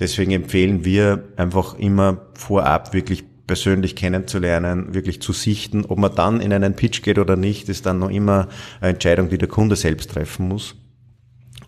Deswegen 0.00 0.32
empfehlen 0.32 0.84
wir 0.84 1.22
einfach 1.36 1.78
immer 1.78 2.22
vorab 2.34 2.92
wirklich 2.94 3.24
persönlich 3.46 3.94
kennenzulernen, 3.94 4.92
wirklich 4.94 5.22
zu 5.22 5.32
sichten. 5.32 5.84
Ob 5.84 5.98
man 5.98 6.14
dann 6.14 6.40
in 6.40 6.52
einen 6.52 6.74
Pitch 6.74 7.02
geht 7.02 7.18
oder 7.18 7.36
nicht, 7.36 7.68
ist 7.68 7.86
dann 7.86 8.00
noch 8.00 8.10
immer 8.10 8.48
eine 8.80 8.92
Entscheidung, 8.92 9.28
die 9.28 9.38
der 9.38 9.48
Kunde 9.48 9.76
selbst 9.76 10.10
treffen 10.10 10.48
muss. 10.48 10.74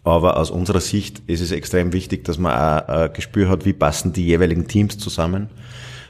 Aber 0.02 0.38
aus 0.38 0.50
unserer 0.50 0.80
Sicht 0.80 1.22
ist 1.26 1.40
es 1.40 1.52
extrem 1.52 1.92
wichtig, 1.92 2.24
dass 2.24 2.38
man 2.38 2.52
auch 2.52 2.88
ein 2.88 3.12
Gespür 3.12 3.48
hat, 3.48 3.64
wie 3.64 3.72
passen 3.72 4.12
die 4.12 4.24
jeweiligen 4.24 4.66
Teams 4.66 4.98
zusammen 4.98 5.50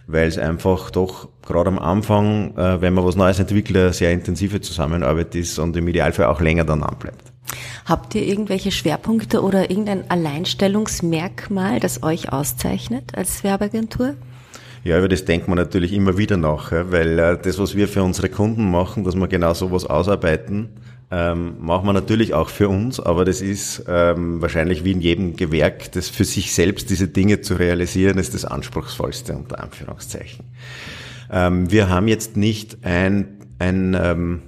weil 0.06 0.28
es 0.28 0.38
einfach 0.38 0.90
doch 0.90 1.28
gerade 1.46 1.68
am 1.68 1.78
Anfang, 1.78 2.56
äh, 2.56 2.80
wenn 2.80 2.94
man 2.94 3.04
was 3.04 3.16
Neues 3.16 3.38
entwickelt, 3.38 3.76
eine 3.76 3.92
sehr 3.92 4.12
intensive 4.12 4.60
Zusammenarbeit 4.60 5.34
ist 5.34 5.58
und 5.58 5.76
im 5.76 5.88
Idealfall 5.88 6.26
auch 6.26 6.40
länger 6.40 6.64
dann 6.64 6.82
anbleibt. 6.82 7.32
Habt 7.84 8.14
ihr 8.14 8.22
irgendwelche 8.22 8.72
Schwerpunkte 8.72 9.42
oder 9.42 9.70
irgendein 9.70 10.10
Alleinstellungsmerkmal, 10.10 11.78
das 11.80 12.02
euch 12.02 12.32
auszeichnet 12.32 13.12
als 13.16 13.44
Werbeagentur? 13.44 14.14
Ja, 14.82 14.98
über 14.98 15.08
das 15.08 15.25
denkt 15.25 15.48
man 15.48 15.58
natürlich 15.58 15.92
immer 15.92 16.16
wieder 16.16 16.36
nach, 16.36 16.70
weil 16.70 17.18
äh, 17.18 17.38
das, 17.40 17.58
was 17.58 17.75
wir 17.75 17.88
für 17.88 18.02
unsere 18.02 18.28
Kunden 18.28 18.70
machen, 18.70 19.04
dass 19.04 19.16
wir 19.16 19.26
genau 19.28 19.52
sowas 19.54 19.84
ausarbeiten, 19.84 20.68
ähm, 21.10 21.54
machen 21.60 21.86
wir 21.86 21.92
natürlich 21.92 22.34
auch 22.34 22.48
für 22.48 22.68
uns, 22.68 22.98
aber 22.98 23.25
das 23.25 23.40
ist 23.40 23.84
ähm, 23.86 24.42
wahrscheinlich 24.42 24.84
wie 24.84 24.92
in 24.92 25.00
jedem 25.00 25.36
Gewerk, 25.36 25.92
das 25.92 26.08
für 26.08 26.25
sich 26.25 26.52
selbst 26.52 26.90
diese 26.90 27.06
Dinge 27.06 27.40
zu 27.40 27.54
realisieren, 27.54 28.18
ist 28.18 28.34
das 28.34 28.44
anspruchsvollste 28.44 29.36
unter 29.36 29.62
Anführungszeichen. 29.62 30.44
Ähm, 31.30 31.70
wir 31.70 31.88
haben 31.88 32.08
jetzt 32.08 32.36
nicht 32.36 32.84
ein, 32.84 33.38
ein, 33.60 33.96
ähm, 34.00 34.42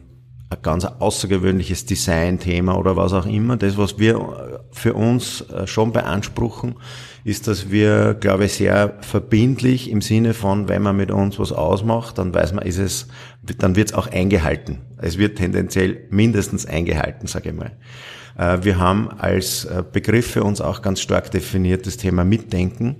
ein 0.51 0.59
ganz 0.63 0.85
außergewöhnliches 0.85 1.87
Design-Thema 1.87 2.77
oder 2.77 2.97
was 2.97 3.13
auch 3.13 3.27
immer. 3.27 3.57
Das, 3.57 3.77
was 3.77 3.99
wir 3.99 4.58
für 4.71 4.95
uns 4.95 5.43
äh, 5.51 5.67
schon 5.67 5.93
beanspruchen, 5.93 6.77
ist, 7.25 7.47
dass 7.47 7.71
wir, 7.71 8.15
glaube 8.15 8.47
ich, 8.47 8.55
sehr 8.55 8.95
verbindlich 9.01 9.91
im 9.91 10.01
Sinne 10.01 10.35
von, 10.35 10.69
wenn 10.69 10.83
man 10.83 10.97
mit 10.97 11.11
uns 11.11 11.39
was 11.39 11.53
ausmacht, 11.53 12.19
dann 12.19 12.35
weiß 12.35 12.53
man, 12.53 12.65
ist 12.65 12.79
es, 12.79 13.09
dann 13.43 13.77
wird 13.77 13.89
es 13.89 13.95
auch 13.95 14.07
eingehalten. 14.07 14.79
Es 14.99 15.19
wird 15.19 15.39
tendenziell 15.39 15.99
mindestens 16.11 16.67
eingehalten, 16.67 17.27
sage 17.27 17.51
ich 17.51 17.55
mal. 17.55 17.73
Äh, 18.39 18.65
wir 18.65 18.79
haben 18.79 19.11
als 19.11 19.65
äh, 19.65 19.83
Begriff 19.91 20.31
für 20.31 20.45
uns 20.45 20.61
auch 20.61 20.83
ganz 20.83 21.01
stark 21.01 21.31
definiert 21.31 21.87
das 21.87 21.97
Thema 21.97 22.25
Mitdenken. 22.25 22.97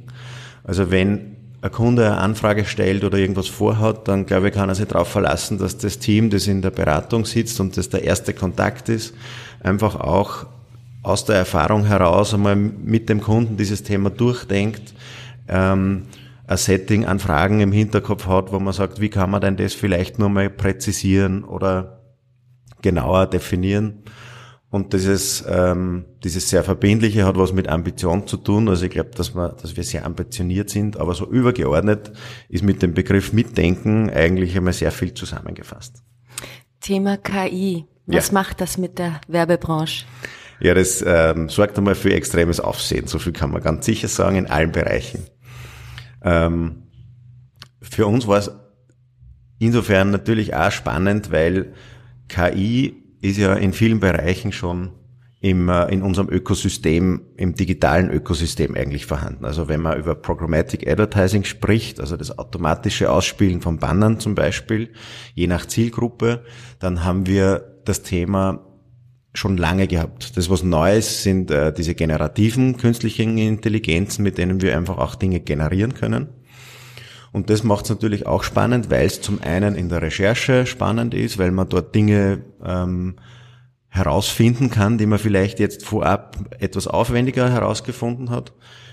Also 0.65 0.91
wenn 0.91 1.37
ein 1.61 1.73
Kunde 1.73 2.07
eine 2.07 2.19
Anfrage 2.19 2.65
stellt 2.65 3.05
oder 3.05 3.19
irgendwas 3.19 3.49
vorhat, 3.49 4.07
dann 4.07 4.27
glaube 4.27 4.49
ich, 4.49 4.55
kann 4.55 4.69
er 4.69 4.75
sich 4.75 4.87
darauf 4.87 5.09
verlassen, 5.09 5.59
dass 5.59 5.79
das 5.79 5.99
Team, 5.99 6.31
das 6.31 6.47
in 6.47 6.63
der 6.63 6.71
Beratung 6.71 7.25
sitzt 7.25 7.59
und 7.61 7.77
das 7.77 7.89
der 7.89 8.05
erste 8.05 8.33
Kontakt 8.33 8.89
ist, 8.89 9.15
einfach 9.61 9.97
auch 9.97 10.47
aus 11.09 11.25
der 11.25 11.37
Erfahrung 11.37 11.85
heraus 11.85 12.35
einmal 12.35 12.57
mit 12.57 13.09
dem 13.09 13.21
Kunden 13.21 13.57
dieses 13.57 13.83
Thema 13.83 14.11
durchdenkt, 14.11 14.95
ähm, 15.49 16.05
ein 16.47 16.57
Setting 16.57 17.05
an 17.05 17.19
Fragen 17.19 17.61
im 17.61 17.73
Hinterkopf 17.73 18.27
hat, 18.27 18.53
wo 18.53 18.59
man 18.59 18.73
sagt, 18.73 19.01
wie 19.01 19.11
kann 19.11 19.31
man 19.31 19.41
denn 19.41 19.57
das 19.57 19.75
vielleicht 19.75 20.19
nur 20.19 20.29
mal 20.29 20.49
präzisieren 20.49 21.45
oder 21.45 21.99
genauer 22.83 23.27
definieren. 23.27 24.03
Und 24.71 24.93
dieses, 24.93 25.45
ähm, 25.49 26.05
dieses 26.23 26.51
sehr 26.51 26.63
Verbindliche 26.63 27.25
hat 27.25 27.39
was 27.39 27.53
mit 27.53 27.69
Ambition 27.69 28.27
zu 28.27 28.37
tun. 28.37 28.69
Also 28.69 28.85
ich 28.85 28.91
glaube, 28.91 29.11
dass, 29.15 29.35
wir, 29.35 29.57
dass 29.61 29.77
wir 29.77 29.85
sehr 29.85 30.05
ambitioniert 30.05 30.69
sind, 30.69 30.99
aber 30.99 31.15
so 31.15 31.27
übergeordnet 31.27 32.13
ist 32.51 32.63
mit 32.63 32.83
dem 32.83 32.93
Begriff 32.93 33.33
Mitdenken 33.33 34.11
eigentlich 34.11 34.57
einmal 34.57 34.75
sehr 34.75 34.93
viel 34.93 35.15
zusammengefasst. 35.15 36.03
Thema 36.81 37.17
KI. 37.17 37.87
Was 38.07 38.29
ja. 38.29 38.35
macht 38.35 38.61
das 38.61 38.79
mit 38.79 38.99
der 38.99 39.21
Werbebranche? 39.27 40.05
Ja, 40.61 40.75
das 40.75 41.05
ähm, 41.07 41.49
sorgt 41.49 41.79
einmal 41.79 41.95
für 41.95 42.13
extremes 42.13 42.61
Aufsehen. 42.61 43.07
So 43.07 43.19
viel 43.19 43.33
kann 43.33 43.51
man 43.51 43.63
ganz 43.63 43.87
sicher 43.87 44.09
sagen 44.09 44.37
in 44.37 44.47
allen 44.47 44.73
Bereichen. 44.73 45.25
Ähm, 46.23 46.89
für 47.81 48.07
uns 48.07 48.27
war 48.27 48.39
es 48.39 48.51
insofern 49.59 50.11
natürlich 50.11 50.55
auch 50.55 50.73
spannend, 50.73 51.31
weil 51.31 51.75
KI 52.29 53.05
ist 53.21 53.39
ja 53.39 53.55
in 53.55 53.73
vielen 53.73 54.01
Bereichen 54.01 54.53
schon 54.53 54.93
im, 55.41 55.69
äh, 55.69 55.87
in 55.93 56.03
unserem 56.03 56.29
Ökosystem, 56.29 57.23
im 57.37 57.55
digitalen 57.55 58.11
Ökosystem 58.11 58.75
eigentlich 58.75 59.07
vorhanden. 59.07 59.45
Also 59.45 59.69
wenn 59.69 59.81
man 59.81 59.99
über 59.99 60.15
Programmatic 60.17 60.89
Advertising 60.89 61.45
spricht, 61.45 62.01
also 62.01 62.17
das 62.17 62.37
automatische 62.39 63.11
Ausspielen 63.11 63.61
von 63.61 63.79
Bannern 63.79 64.19
zum 64.19 64.35
Beispiel, 64.35 64.91
je 65.35 65.47
nach 65.47 65.67
Zielgruppe, 65.67 66.45
dann 66.81 67.05
haben 67.05 67.27
wir 67.27 67.81
das 67.85 68.03
Thema 68.03 68.68
schon 69.39 69.57
lange 69.57 69.87
gehabt. 69.87 70.37
Das, 70.37 70.51
was 70.51 70.63
Neues 70.63 71.23
sind 71.23 71.51
äh, 71.51 71.73
diese 71.73 71.95
generativen 71.95 72.77
künstlichen 72.77 73.39
Intelligenzen, 73.39 74.23
mit 74.23 74.37
denen 74.37 74.61
wir 74.61 74.77
einfach 74.77 74.99
auch 74.99 75.15
Dinge 75.15 75.41
generieren 75.41 75.95
können. 75.95 76.29
Und 77.33 77.51
das 77.51 77.63
macht 77.63 77.85
es 77.85 77.91
natürlich 77.91 78.27
auch 78.27 78.43
spannend, 78.43 78.91
weil 78.91 79.07
es 79.07 79.21
zum 79.21 79.41
einen 79.43 79.75
in 79.75 79.89
der 79.89 80.03
Recherche 80.03 80.67
spannend 80.67 81.15
ist, 81.15 81.39
weil 81.39 81.51
man 81.51 81.69
dort 81.69 81.95
Dinge 81.95 82.45
ähm, 82.65 83.17
herausfinden 83.89 84.71
kann, 84.71 84.99
die 84.99 85.07
man 85.07 85.19
vielleicht 85.19 85.61
jetzt 85.61 85.85
vorab 85.85 86.37
etwas 86.59 86.87
aufwendiger 86.87 87.51
herausgefunden 87.51 88.31
hat. 88.31 88.53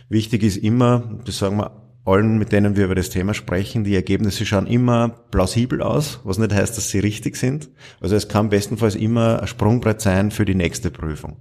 Wichtig 0.10 0.44
ist 0.44 0.58
immer, 0.58 1.20
das 1.26 1.40
sagen 1.40 1.58
wir 1.58 1.85
allen, 2.06 2.38
mit 2.38 2.52
denen 2.52 2.76
wir 2.76 2.86
über 2.86 2.96
das 2.96 3.10
Thema 3.10 3.34
sprechen, 3.34 3.84
die 3.84 3.96
Ergebnisse 3.96 4.46
schauen 4.46 4.68
immer 4.68 5.10
plausibel 5.32 5.82
aus, 5.82 6.20
was 6.24 6.38
nicht 6.38 6.54
heißt, 6.54 6.78
dass 6.78 6.90
sie 6.90 7.00
richtig 7.00 7.36
sind. 7.36 7.70
Also 8.00 8.16
es 8.16 8.28
kann 8.28 8.50
bestenfalls 8.50 8.96
immer 8.96 9.42
ein 9.42 9.48
Sprungbrett 9.48 10.02
sein 10.02 10.32
für 10.32 10.46
die 10.46 10.56
nächste 10.56 10.92
Prüfung. 10.92 11.38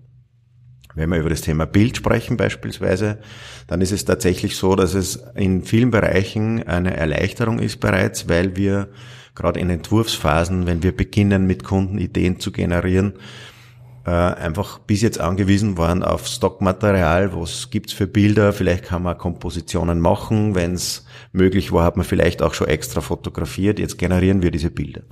Wenn 0.94 1.10
wir 1.10 1.18
über 1.18 1.30
das 1.30 1.40
Thema 1.40 1.66
Bild 1.66 1.96
sprechen 1.96 2.36
beispielsweise, 2.36 3.18
dann 3.66 3.80
ist 3.80 3.92
es 3.92 4.04
tatsächlich 4.04 4.56
so, 4.56 4.76
dass 4.76 4.94
es 4.94 5.24
in 5.34 5.62
vielen 5.62 5.90
Bereichen 5.90 6.62
eine 6.62 6.96
Erleichterung 6.96 7.58
ist 7.58 7.80
bereits, 7.80 8.28
weil 8.28 8.56
wir 8.56 8.88
gerade 9.34 9.58
in 9.58 9.70
Entwurfsphasen, 9.70 10.66
wenn 10.66 10.84
wir 10.84 10.96
beginnen 10.96 11.46
mit 11.46 11.64
Kunden 11.64 11.98
Ideen 11.98 12.38
zu 12.38 12.52
generieren, 12.52 13.14
äh, 14.06 14.10
einfach 14.10 14.78
bis 14.78 15.00
jetzt 15.00 15.20
angewiesen 15.20 15.78
waren 15.78 16.02
auf 16.02 16.26
Stockmaterial, 16.26 17.34
was 17.34 17.70
gibt's 17.70 17.92
für 17.92 18.06
Bilder, 18.06 18.52
vielleicht 18.52 18.84
kann 18.84 19.02
man 19.02 19.16
Kompositionen 19.16 20.00
machen, 20.00 20.54
wenn 20.54 20.74
es 20.74 21.06
möglich 21.32 21.72
war, 21.72 21.84
hat 21.84 21.96
man 21.96 22.04
vielleicht 22.04 22.42
auch 22.42 22.54
schon 22.54 22.68
extra 22.68 23.00
fotografiert, 23.00 23.78
jetzt 23.78 23.98
generieren 23.98 24.42
wir 24.42 24.50
diese 24.50 24.70
Bilder. 24.70 25.02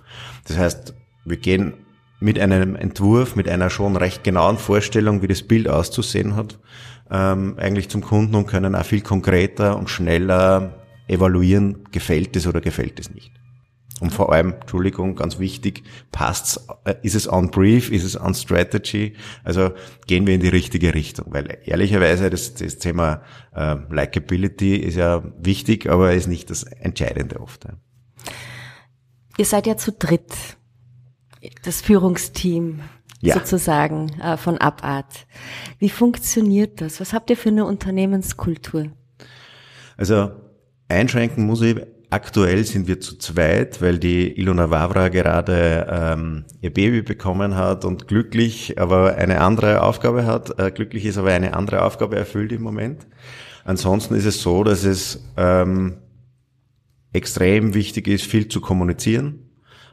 Das 0.47 0.59
heißt, 0.59 0.95
wir 1.25 1.37
gehen 1.39 1.75
mit 2.21 2.39
einem 2.39 2.77
Entwurf, 2.77 3.35
mit 3.35 3.49
einer 3.49 3.71
schon 3.71 3.97
recht 3.97 4.25
genauen 4.25 4.59
Vorstellung, 4.59 5.23
wie 5.23 5.29
das 5.29 5.43
Bild 5.43 5.69
auszusehen 5.69 6.37
hat, 6.37 6.59
ähm, 7.11 7.57
eigentlich 7.59 7.89
zum 7.89 8.03
Kunden 8.03 8.35
und 8.35 8.47
können 8.47 8.75
auch 8.75 8.85
viel 8.85 9.01
konkreter 9.01 9.77
und 9.77 9.91
schneller 9.91 10.83
evaluieren, 11.09 11.89
gefällt 11.91 12.37
es 12.37 12.47
oder 12.47 12.61
gefällt 12.61 13.01
es 13.01 13.13
nicht. 13.13 13.33
Und 14.03 14.11
vor 14.11 14.33
allem, 14.33 14.55
Entschuldigung, 14.55 15.15
ganz 15.15 15.39
wichtig, 15.39 15.85
passt's, 16.11 16.67
äh, 16.85 16.97
ist 17.03 17.15
es 17.15 17.31
on 17.31 17.53
brief, 17.53 17.89
ist 17.89 18.03
es 18.03 18.21
on 18.21 18.35
strategy? 18.35 19.15
Also 19.45 19.71
gehen 20.09 20.27
wir 20.27 20.35
in 20.35 20.41
die 20.41 20.49
richtige 20.49 20.93
Richtung, 20.93 21.27
weil 21.29 21.59
ehrlicherweise 21.65 22.29
das, 22.29 22.55
das 22.55 22.79
Thema 22.79 23.23
äh, 23.55 23.77
Likability 23.91 24.75
ist 24.75 24.97
ja 24.97 25.23
wichtig, 25.39 25.89
aber 25.89 26.15
ist 26.15 26.27
nicht 26.27 26.51
das 26.51 26.65
Entscheidende 26.65 27.39
oft. 27.39 27.65
Ja. 27.65 27.75
Ihr 29.39 29.45
seid 29.45 29.69
ja 29.69 29.77
zu 29.77 29.93
dritt 29.93 30.35
das 31.63 31.81
Führungsteam 31.81 32.81
ja. 33.21 33.35
sozusagen 33.35 34.09
äh, 34.21 34.37
von 34.37 34.59
Abart. 34.59 35.29
Wie 35.79 35.91
funktioniert 35.91 36.81
das? 36.81 37.01
Was 37.01 37.13
habt 37.13 37.31
ihr 37.31 37.37
für 37.37 37.51
eine 37.51 37.67
Unternehmenskultur? 37.67 38.91
Also 39.97 40.33
einschränken 40.89 41.47
muss 41.47 41.63
ich, 41.63 41.77
aktuell 42.13 42.65
sind 42.65 42.87
wir 42.89 43.01
zu 43.01 43.19
zweit, 43.19 43.81
weil 43.83 43.99
die 43.99 44.39
Ilona 44.39 44.71
Wawra 44.71 45.09
gerade 45.09 45.87
ähm, 45.91 46.45
ihr 46.61 46.73
Baby 46.73 47.03
bekommen 47.03 47.57
hat 47.57 47.85
und 47.85 48.09
glücklich 48.09 48.79
aber 48.79 49.17
eine 49.17 49.41
andere 49.41 49.83
Aufgabe 49.83 50.27
hat. 50.27 50.59
Äh, 50.59 50.71
glücklich 50.71 51.05
ist 51.05 51.19
aber 51.19 51.31
eine 51.31 51.55
andere 51.55 51.83
Aufgabe 51.83 52.17
erfüllt 52.17 52.53
im 52.53 52.63
Moment. 52.63 53.07
Ansonsten 53.65 54.15
ist 54.15 54.27
es 54.27 54.43
so, 54.43 54.65
dass 54.65 54.85
es 54.85 55.25
ähm, 55.37 55.99
extrem 57.13 57.75
wichtig 57.75 58.09
ist, 58.09 58.25
viel 58.25 58.49
zu 58.49 58.61
kommunizieren 58.61 59.53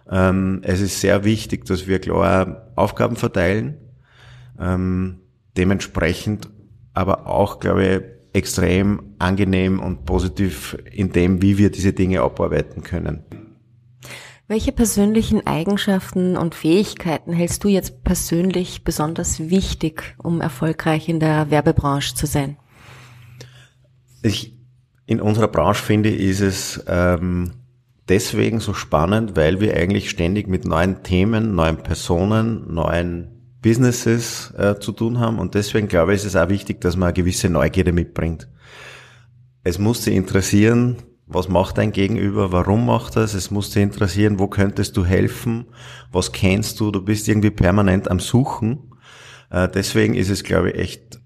ähm, 0.10 0.62
es 0.64 0.82
ist 0.82 1.02
sehr 1.02 1.24
wichtig, 1.24 1.66
dass 1.66 1.88
wir 1.88 2.00
klar 2.00 2.72
Aufgaben 2.76 3.16
verteilen, 3.16 3.78
ähm, 4.60 5.20
dementsprechend 5.56 6.50
aber 6.94 7.28
auch, 7.28 7.60
glaube 7.60 7.86
ich, 7.86 8.02
extrem 8.34 9.16
angenehm 9.20 9.80
und 9.80 10.06
positiv 10.06 10.78
in 10.92 11.12
dem, 11.12 11.42
wie 11.42 11.58
wir 11.58 11.72
diese 11.72 11.94
Dinge 11.94 12.22
abarbeiten 12.22 12.84
können. 12.84 13.24
Welche 14.48 14.72
persönlichen 14.72 15.46
Eigenschaften 15.46 16.36
und 16.36 16.56
Fähigkeiten 16.56 17.34
hältst 17.34 17.64
du 17.64 17.68
jetzt 17.68 18.04
persönlich 18.04 18.84
besonders 18.84 19.40
wichtig, 19.52 20.16
um 20.18 20.42
erfolgreich 20.42 21.08
in 21.08 21.20
der 21.20 21.52
Werbebranche 21.52 22.16
zu 22.16 22.26
sein? 22.26 22.58
Ich, 24.24 24.58
in 25.06 25.22
unserer 25.22 25.50
Branche 25.50 25.84
finde 25.84 26.10
ich, 26.10 26.20
ist 26.22 26.42
es 26.42 26.84
ähm, 26.88 27.52
deswegen 28.08 28.60
so 28.60 28.74
spannend, 28.74 29.36
weil 29.36 29.62
wir 29.62 29.76
eigentlich 29.76 30.10
ständig 30.10 30.48
mit 30.48 30.66
neuen 30.66 31.04
Themen, 31.04 31.54
neuen 31.54 31.78
Personen, 31.78 32.74
neuen 32.74 33.39
Businesses 33.62 34.54
äh, 34.58 34.80
zu 34.80 34.92
tun 34.92 35.20
haben. 35.20 35.40
Und 35.40 35.56
deswegen 35.56 35.88
glaube 35.88 36.14
ich, 36.14 36.22
ist 36.22 36.26
es 36.26 36.36
auch 36.36 36.50
wichtig, 36.50 36.82
dass 36.82 36.96
man 36.96 37.08
eine 37.08 37.14
gewisse 37.14 37.50
Neugierde 37.50 37.92
mitbringt. 37.92 38.48
Es 39.64 39.80
muss 39.80 40.04
sie 40.04 40.16
interessieren, 40.16 40.98
was 41.28 41.48
macht 41.48 41.78
dein 41.78 41.92
Gegenüber, 41.92 42.52
warum 42.52 42.86
macht 42.86 43.16
das? 43.16 43.36
Es 43.36 43.52
muss 43.52 43.72
sie 43.72 43.82
interessieren, 43.82 44.40
wo 44.40 44.48
könntest 44.48 44.98
du 44.98 45.06
helfen, 45.06 45.66
was 46.12 46.32
kennst 46.32 46.80
du, 46.80 46.90
du 46.90 47.04
bist 47.04 47.28
irgendwie 47.28 47.52
permanent 47.52 48.10
am 48.10 48.20
Suchen. 48.20 48.94
Äh, 49.52 49.68
deswegen 49.68 50.16
ist 50.16 50.30
es, 50.30 50.44
glaube 50.44 50.72
ich, 50.72 50.80
echt 50.80 51.20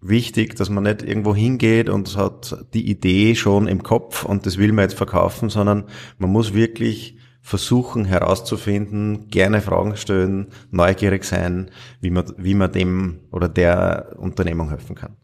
wichtig, 0.00 0.56
dass 0.56 0.68
man 0.68 0.84
nicht 0.84 1.02
irgendwo 1.02 1.34
hingeht 1.34 1.88
und 1.88 2.16
hat 2.16 2.66
die 2.74 2.90
Idee 2.90 3.34
schon 3.34 3.66
im 3.66 3.82
Kopf 3.82 4.24
und 4.24 4.46
das 4.46 4.58
will 4.58 4.72
man 4.72 4.84
jetzt 4.84 4.96
verkaufen, 4.96 5.48
sondern 5.48 5.84
man 6.18 6.30
muss 6.30 6.52
wirklich 6.52 7.15
versuchen 7.46 8.04
herauszufinden, 8.04 9.28
gerne 9.28 9.60
Fragen 9.60 9.96
stellen, 9.96 10.48
neugierig 10.72 11.22
sein, 11.22 11.70
wie 12.00 12.10
man, 12.10 12.24
wie 12.36 12.54
man 12.54 12.72
dem 12.72 13.20
oder 13.30 13.48
der 13.48 14.16
Unternehmung 14.16 14.70
helfen 14.70 14.96
kann. 14.96 15.16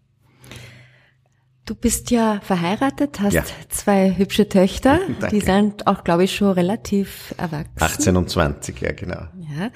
Du 1.65 1.75
bist 1.75 2.13
ja 2.13 2.41
verheiratet, 2.45 3.19
hast 3.19 3.33
ja. 3.33 3.43
zwei 3.69 4.15
hübsche 4.17 4.49
Töchter, 4.49 5.01
die 5.33 5.41
sind 5.41 5.89
auch, 5.89 6.05
glaube 6.05 6.23
ich, 6.23 6.37
schon 6.37 6.53
relativ 6.53 7.35
erwachsen. 7.39 7.73
18 7.81 8.17
und 8.17 8.31
20, 8.31 8.81
ja, 8.81 8.93
genau. 8.93 9.23
Ja. 9.57 9.71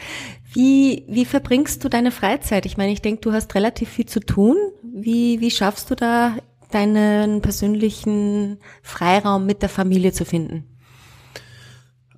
Wie, 0.52 1.04
wie 1.08 1.24
verbringst 1.24 1.82
du 1.82 1.88
deine 1.88 2.12
Freizeit? 2.12 2.64
Ich 2.64 2.76
meine, 2.76 2.92
ich 2.92 3.02
denke, 3.02 3.22
du 3.22 3.32
hast 3.32 3.56
relativ 3.56 3.88
viel 3.88 4.06
zu 4.06 4.20
tun. 4.20 4.56
Wie, 4.84 5.40
wie 5.40 5.50
schaffst 5.50 5.90
du 5.90 5.96
da 5.96 6.36
deinen 6.70 7.42
persönlichen 7.42 8.58
Freiraum 8.82 9.46
mit 9.46 9.62
der 9.62 9.68
Familie 9.68 10.12
zu 10.12 10.24
finden? 10.24 10.75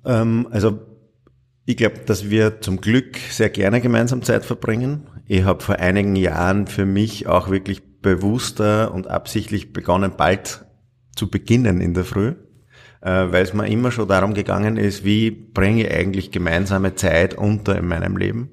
Ähm, 0.05 0.47
also 0.51 0.79
Ich 1.69 1.77
glaube, 1.77 1.99
dass 2.03 2.31
wir 2.31 2.61
zum 2.61 2.81
Glück 2.81 3.17
sehr 3.29 3.49
gerne 3.51 3.79
gemeinsam 3.79 4.23
Zeit 4.23 4.43
verbringen. 4.43 5.03
Ich 5.27 5.43
habe 5.43 5.61
vor 5.63 5.75
einigen 5.75 6.15
Jahren 6.15 6.65
für 6.65 6.87
mich 6.87 7.27
auch 7.27 7.51
wirklich 7.51 8.01
bewusster 8.01 8.91
und 8.91 9.07
absichtlich 9.07 9.71
begonnen, 9.71 10.13
bald 10.17 10.65
zu 11.15 11.29
beginnen 11.29 11.79
in 11.79 11.93
der 11.93 12.05
Früh, 12.05 12.33
äh, 13.01 13.31
weil 13.31 13.43
es 13.43 13.53
mir 13.53 13.67
immer 13.67 13.91
schon 13.91 14.07
darum 14.07 14.33
gegangen 14.33 14.77
ist, 14.77 15.05
wie 15.05 15.29
bringe 15.29 15.85
ich 15.85 15.93
eigentlich 15.93 16.31
gemeinsame 16.31 16.95
Zeit 16.95 17.35
unter 17.35 17.77
in 17.77 17.87
meinem 17.87 18.17
Leben. 18.17 18.49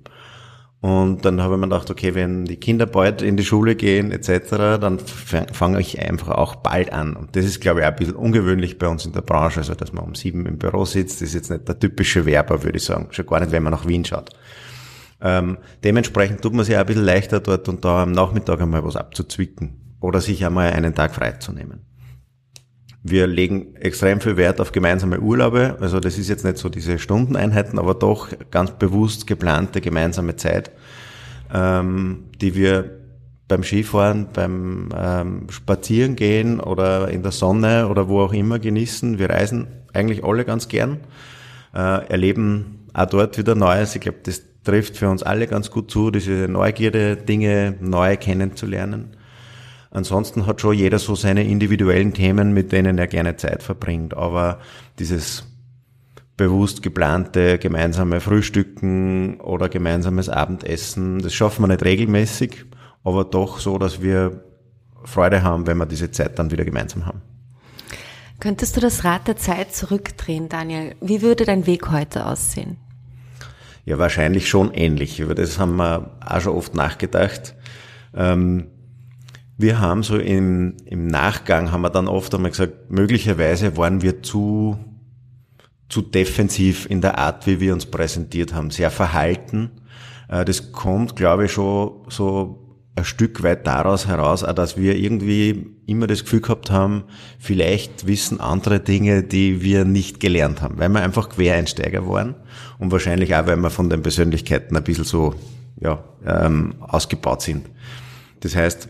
Und 0.82 1.24
dann 1.24 1.40
habe 1.40 1.54
ich 1.54 1.60
mir 1.60 1.68
gedacht, 1.68 1.90
okay, 1.90 2.14
wenn 2.14 2.44
die 2.44 2.58
Kinder 2.58 2.86
bald 2.86 3.22
in 3.22 3.36
die 3.36 3.44
Schule 3.44 3.76
gehen 3.76 4.12
etc., 4.12 4.78
dann 4.80 4.98
fange 5.00 5.80
ich 5.80 6.00
einfach 6.00 6.28
auch 6.28 6.56
bald 6.56 6.92
an. 6.92 7.16
Und 7.16 7.34
das 7.34 7.44
ist, 7.44 7.60
glaube 7.60 7.80
ich, 7.80 7.86
auch 7.86 7.90
ein 7.90 7.96
bisschen 7.96 8.14
ungewöhnlich 8.14 8.78
bei 8.78 8.86
uns 8.86 9.06
in 9.06 9.12
der 9.12 9.22
Branche, 9.22 9.60
also 9.60 9.74
dass 9.74 9.92
man 9.92 10.04
um 10.04 10.14
sieben 10.14 10.46
im 10.46 10.58
Büro 10.58 10.84
sitzt, 10.84 11.20
das 11.22 11.28
ist 11.28 11.34
jetzt 11.34 11.50
nicht 11.50 11.66
der 11.66 11.78
typische 11.78 12.26
Werber, 12.26 12.62
würde 12.62 12.76
ich 12.76 12.84
sagen. 12.84 13.08
Schon 13.10 13.26
gar 13.26 13.40
nicht, 13.40 13.52
wenn 13.52 13.62
man 13.62 13.72
nach 13.72 13.86
Wien 13.86 14.04
schaut. 14.04 14.30
Ähm, 15.20 15.56
dementsprechend 15.82 16.42
tut 16.42 16.52
man 16.52 16.64
sich 16.64 16.76
auch 16.76 16.80
ein 16.80 16.86
bisschen 16.86 17.04
leichter 17.04 17.40
dort 17.40 17.68
und 17.68 17.84
da 17.84 18.02
am 18.02 18.12
Nachmittag 18.12 18.60
einmal 18.60 18.84
was 18.84 18.96
abzuzwicken 18.96 19.96
oder 20.00 20.20
sich 20.20 20.44
einmal 20.44 20.72
einen 20.72 20.94
Tag 20.94 21.14
freizunehmen. 21.14 21.80
Wir 23.08 23.28
legen 23.28 23.76
extrem 23.76 24.20
viel 24.20 24.36
Wert 24.36 24.60
auf 24.60 24.72
gemeinsame 24.72 25.20
Urlaube. 25.20 25.76
Also 25.80 26.00
das 26.00 26.18
ist 26.18 26.28
jetzt 26.28 26.44
nicht 26.44 26.58
so 26.58 26.68
diese 26.68 26.98
Stundeneinheiten, 26.98 27.78
aber 27.78 27.94
doch 27.94 28.30
ganz 28.50 28.72
bewusst 28.72 29.28
geplante 29.28 29.80
gemeinsame 29.80 30.34
Zeit, 30.34 30.72
ähm, 31.54 32.24
die 32.40 32.56
wir 32.56 32.98
beim 33.46 33.62
Skifahren, 33.62 34.26
beim 34.32 34.88
ähm, 34.96 35.46
Spazierengehen 35.50 36.58
oder 36.58 37.08
in 37.08 37.22
der 37.22 37.30
Sonne 37.30 37.88
oder 37.88 38.08
wo 38.08 38.22
auch 38.22 38.32
immer 38.32 38.58
genießen. 38.58 39.20
Wir 39.20 39.30
reisen 39.30 39.68
eigentlich 39.92 40.24
alle 40.24 40.44
ganz 40.44 40.66
gern, 40.66 40.98
äh, 41.74 42.08
erleben 42.08 42.88
auch 42.92 43.06
dort 43.06 43.38
wieder 43.38 43.54
Neues. 43.54 43.94
Ich 43.94 44.00
glaube, 44.00 44.18
das 44.24 44.42
trifft 44.64 44.96
für 44.96 45.08
uns 45.08 45.22
alle 45.22 45.46
ganz 45.46 45.70
gut 45.70 45.92
zu, 45.92 46.10
diese 46.10 46.48
Neugierde, 46.48 47.16
Dinge 47.16 47.76
neu 47.80 48.16
kennenzulernen. 48.16 49.16
Ansonsten 49.96 50.44
hat 50.44 50.60
schon 50.60 50.74
jeder 50.74 50.98
so 50.98 51.14
seine 51.14 51.44
individuellen 51.44 52.12
Themen, 52.12 52.52
mit 52.52 52.70
denen 52.70 52.98
er 52.98 53.06
gerne 53.06 53.36
Zeit 53.36 53.62
verbringt. 53.62 54.14
Aber 54.14 54.58
dieses 54.98 55.46
bewusst 56.36 56.82
geplante 56.82 57.56
gemeinsame 57.56 58.20
Frühstücken 58.20 59.40
oder 59.40 59.70
gemeinsames 59.70 60.28
Abendessen, 60.28 61.20
das 61.20 61.32
schaffen 61.32 61.62
wir 61.62 61.68
nicht 61.68 61.82
regelmäßig, 61.82 62.66
aber 63.04 63.24
doch 63.24 63.58
so, 63.58 63.78
dass 63.78 64.02
wir 64.02 64.44
Freude 65.04 65.42
haben, 65.42 65.66
wenn 65.66 65.78
wir 65.78 65.86
diese 65.86 66.10
Zeit 66.10 66.38
dann 66.38 66.50
wieder 66.50 66.66
gemeinsam 66.66 67.06
haben. 67.06 67.22
Könntest 68.38 68.76
du 68.76 68.82
das 68.82 69.02
Rad 69.02 69.26
der 69.28 69.38
Zeit 69.38 69.74
zurückdrehen, 69.74 70.50
Daniel? 70.50 70.94
Wie 71.00 71.22
würde 71.22 71.46
dein 71.46 71.66
Weg 71.66 71.90
heute 71.90 72.26
aussehen? 72.26 72.76
Ja, 73.86 73.96
wahrscheinlich 73.96 74.50
schon 74.50 74.74
ähnlich. 74.74 75.20
Über 75.20 75.34
das 75.34 75.58
haben 75.58 75.76
wir 75.76 76.18
auch 76.20 76.40
schon 76.42 76.54
oft 76.54 76.74
nachgedacht. 76.74 77.54
Ähm, 78.14 78.66
wir 79.58 79.80
haben 79.80 80.02
so 80.02 80.18
im, 80.18 80.74
im 80.84 81.06
Nachgang, 81.06 81.72
haben 81.72 81.82
wir 81.82 81.90
dann 81.90 82.08
oft 82.08 82.34
einmal 82.34 82.50
gesagt, 82.50 82.90
möglicherweise 82.90 83.76
waren 83.76 84.02
wir 84.02 84.22
zu, 84.22 84.78
zu 85.88 86.02
defensiv 86.02 86.86
in 86.90 87.00
der 87.00 87.18
Art, 87.18 87.46
wie 87.46 87.60
wir 87.60 87.72
uns 87.72 87.86
präsentiert 87.86 88.52
haben, 88.52 88.70
sehr 88.70 88.90
verhalten. 88.90 89.70
Äh, 90.28 90.44
das 90.44 90.72
kommt, 90.72 91.16
glaube 91.16 91.46
ich, 91.46 91.52
schon 91.52 92.04
so 92.08 92.62
ein 92.96 93.04
Stück 93.04 93.42
weit 93.42 93.66
daraus 93.66 94.06
heraus, 94.06 94.40
dass 94.40 94.76
wir 94.78 94.96
irgendwie 94.96 95.66
immer 95.86 96.06
das 96.06 96.24
Gefühl 96.24 96.40
gehabt 96.40 96.70
haben, 96.70 97.04
vielleicht 97.38 98.06
wissen 98.06 98.40
andere 98.40 98.80
Dinge, 98.80 99.22
die 99.22 99.62
wir 99.62 99.84
nicht 99.84 100.18
gelernt 100.18 100.62
haben, 100.62 100.78
weil 100.78 100.88
wir 100.88 101.02
einfach 101.02 101.28
Quereinsteiger 101.28 102.08
waren 102.08 102.34
und 102.78 102.92
wahrscheinlich 102.92 103.34
auch, 103.34 103.46
weil 103.46 103.56
wir 103.56 103.70
von 103.70 103.90
den 103.90 104.02
Persönlichkeiten 104.02 104.76
ein 104.76 104.82
bisschen 104.82 105.04
so 105.04 105.34
ja, 105.78 106.02
ähm, 106.24 106.76
ausgebaut 106.80 107.42
sind. 107.42 107.66
Das 108.40 108.56
heißt, 108.56 108.88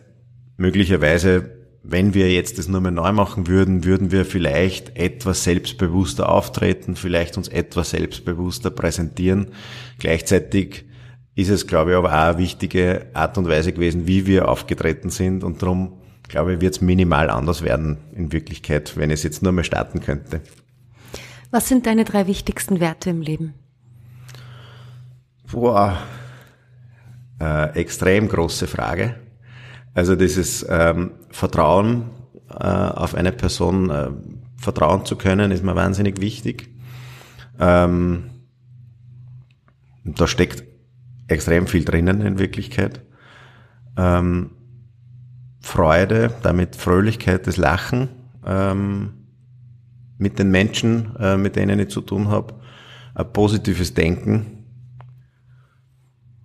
möglicherweise, 0.56 1.50
wenn 1.82 2.14
wir 2.14 2.32
jetzt 2.32 2.58
das 2.58 2.68
nur 2.68 2.80
mehr 2.80 2.90
neu 2.90 3.12
machen 3.12 3.46
würden, 3.46 3.84
würden 3.84 4.10
wir 4.10 4.24
vielleicht 4.24 4.96
etwas 4.96 5.44
selbstbewusster 5.44 6.28
auftreten, 6.28 6.96
vielleicht 6.96 7.36
uns 7.36 7.48
etwas 7.48 7.90
selbstbewusster 7.90 8.70
präsentieren. 8.70 9.48
Gleichzeitig 9.98 10.84
ist 11.36 11.50
es, 11.50 11.66
glaube 11.66 11.92
ich, 11.92 11.96
aber 11.96 12.08
auch 12.08 12.30
eine 12.30 12.38
wichtige 12.38 13.06
Art 13.12 13.38
und 13.38 13.48
Weise 13.48 13.72
gewesen, 13.72 14.06
wie 14.06 14.26
wir 14.26 14.48
aufgetreten 14.48 15.10
sind 15.10 15.44
und 15.44 15.62
darum, 15.62 16.00
glaube 16.28 16.54
ich, 16.54 16.60
wird 16.60 16.74
es 16.74 16.80
minimal 16.80 17.30
anders 17.30 17.62
werden 17.62 17.98
in 18.14 18.32
Wirklichkeit, 18.32 18.96
wenn 18.96 19.10
es 19.10 19.22
jetzt 19.22 19.42
nur 19.42 19.52
mehr 19.52 19.64
starten 19.64 20.00
könnte. 20.00 20.40
Was 21.50 21.68
sind 21.68 21.86
deine 21.86 22.04
drei 22.04 22.26
wichtigsten 22.26 22.80
Werte 22.80 23.10
im 23.10 23.20
Leben? 23.20 23.54
Boah, 25.52 25.98
äh, 27.40 27.78
extrem 27.78 28.28
große 28.28 28.66
Frage. 28.66 29.14
Also 29.96 30.14
dieses 30.14 30.64
ähm, 30.68 31.12
Vertrauen 31.30 32.10
äh, 32.50 32.64
auf 32.64 33.14
eine 33.14 33.32
Person 33.32 33.88
äh, 33.88 34.10
vertrauen 34.58 35.06
zu 35.06 35.16
können, 35.16 35.50
ist 35.50 35.64
mir 35.64 35.74
wahnsinnig 35.74 36.20
wichtig. 36.20 36.68
Ähm, 37.58 38.24
da 40.04 40.26
steckt 40.26 40.64
extrem 41.28 41.66
viel 41.66 41.86
drinnen 41.86 42.20
in 42.20 42.38
Wirklichkeit. 42.38 43.00
Ähm, 43.96 44.50
Freude, 45.60 46.30
damit 46.42 46.76
Fröhlichkeit, 46.76 47.46
das 47.46 47.56
Lachen 47.56 48.10
ähm, 48.44 49.14
mit 50.18 50.38
den 50.38 50.50
Menschen, 50.50 51.16
äh, 51.16 51.38
mit 51.38 51.56
denen 51.56 51.80
ich 51.80 51.88
zu 51.88 52.02
tun 52.02 52.28
habe, 52.28 52.52
ein 53.14 53.32
positives 53.32 53.94
Denken 53.94 54.55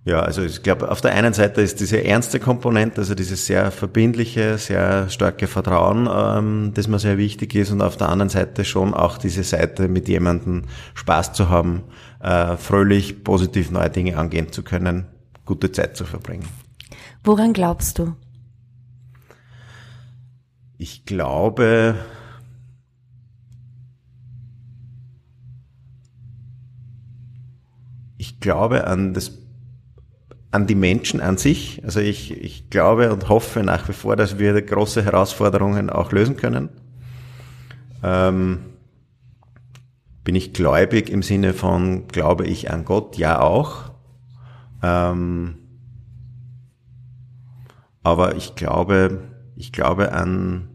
ja, 0.04 0.20
also 0.20 0.42
ich 0.42 0.64
glaube, 0.64 0.90
auf 0.90 1.00
der 1.00 1.14
einen 1.14 1.32
Seite 1.32 1.60
ist 1.60 1.78
diese 1.78 2.02
ernste 2.02 2.40
Komponente, 2.40 3.02
also 3.02 3.14
dieses 3.14 3.46
sehr 3.46 3.70
verbindliche, 3.70 4.58
sehr 4.58 5.08
starke 5.08 5.46
Vertrauen, 5.46 6.08
ähm, 6.12 6.72
das 6.74 6.88
mir 6.88 6.98
sehr 6.98 7.18
wichtig 7.18 7.54
ist, 7.54 7.70
und 7.70 7.82
auf 7.82 7.96
der 7.96 8.08
anderen 8.08 8.28
Seite 8.28 8.64
schon 8.64 8.94
auch 8.94 9.16
diese 9.16 9.44
Seite, 9.44 9.86
mit 9.86 10.08
jemandem 10.08 10.64
Spaß 10.94 11.34
zu 11.34 11.50
haben, 11.50 11.84
äh, 12.20 12.56
fröhlich, 12.56 13.22
positiv 13.22 13.70
neue 13.70 13.90
Dinge 13.90 14.16
angehen 14.16 14.50
zu 14.50 14.64
können, 14.64 15.06
gute 15.44 15.70
Zeit 15.70 15.96
zu 15.96 16.04
verbringen. 16.04 16.48
Woran 17.22 17.52
glaubst 17.52 18.00
du? 18.00 18.16
Ich 20.78 21.04
glaube, 21.04 21.94
ich 28.16 28.40
glaube 28.40 28.88
an 28.88 29.14
das 29.14 29.41
an 30.52 30.66
die 30.66 30.74
Menschen 30.74 31.20
an 31.20 31.38
sich. 31.38 31.82
Also 31.82 32.00
ich, 32.00 32.30
ich 32.30 32.70
glaube 32.70 33.12
und 33.12 33.28
hoffe 33.28 33.62
nach 33.62 33.88
wie 33.88 33.94
vor, 33.94 34.16
dass 34.16 34.38
wir 34.38 34.60
große 34.60 35.02
Herausforderungen 35.02 35.90
auch 35.90 36.12
lösen 36.12 36.36
können. 36.36 36.68
Ähm, 38.02 38.60
bin 40.24 40.34
ich 40.36 40.52
gläubig 40.52 41.10
im 41.10 41.22
Sinne 41.22 41.54
von, 41.54 42.06
glaube 42.06 42.46
ich 42.46 42.70
an 42.70 42.84
Gott? 42.84 43.16
Ja 43.16 43.40
auch. 43.40 43.92
Ähm, 44.82 45.56
aber 48.02 48.36
ich 48.36 48.54
glaube, 48.54 49.22
ich 49.56 49.72
glaube 49.72 50.12
an, 50.12 50.68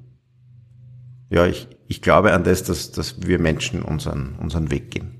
ja, 1.29 1.45
ich, 1.45 1.67
ich 1.87 2.01
glaube 2.01 2.33
an 2.33 2.43
das, 2.43 2.63
dass, 2.63 2.91
dass 2.91 3.27
wir 3.27 3.39
Menschen 3.39 3.83
unseren, 3.83 4.35
unseren 4.39 4.71
Weg 4.71 4.91
gehen. 4.91 5.16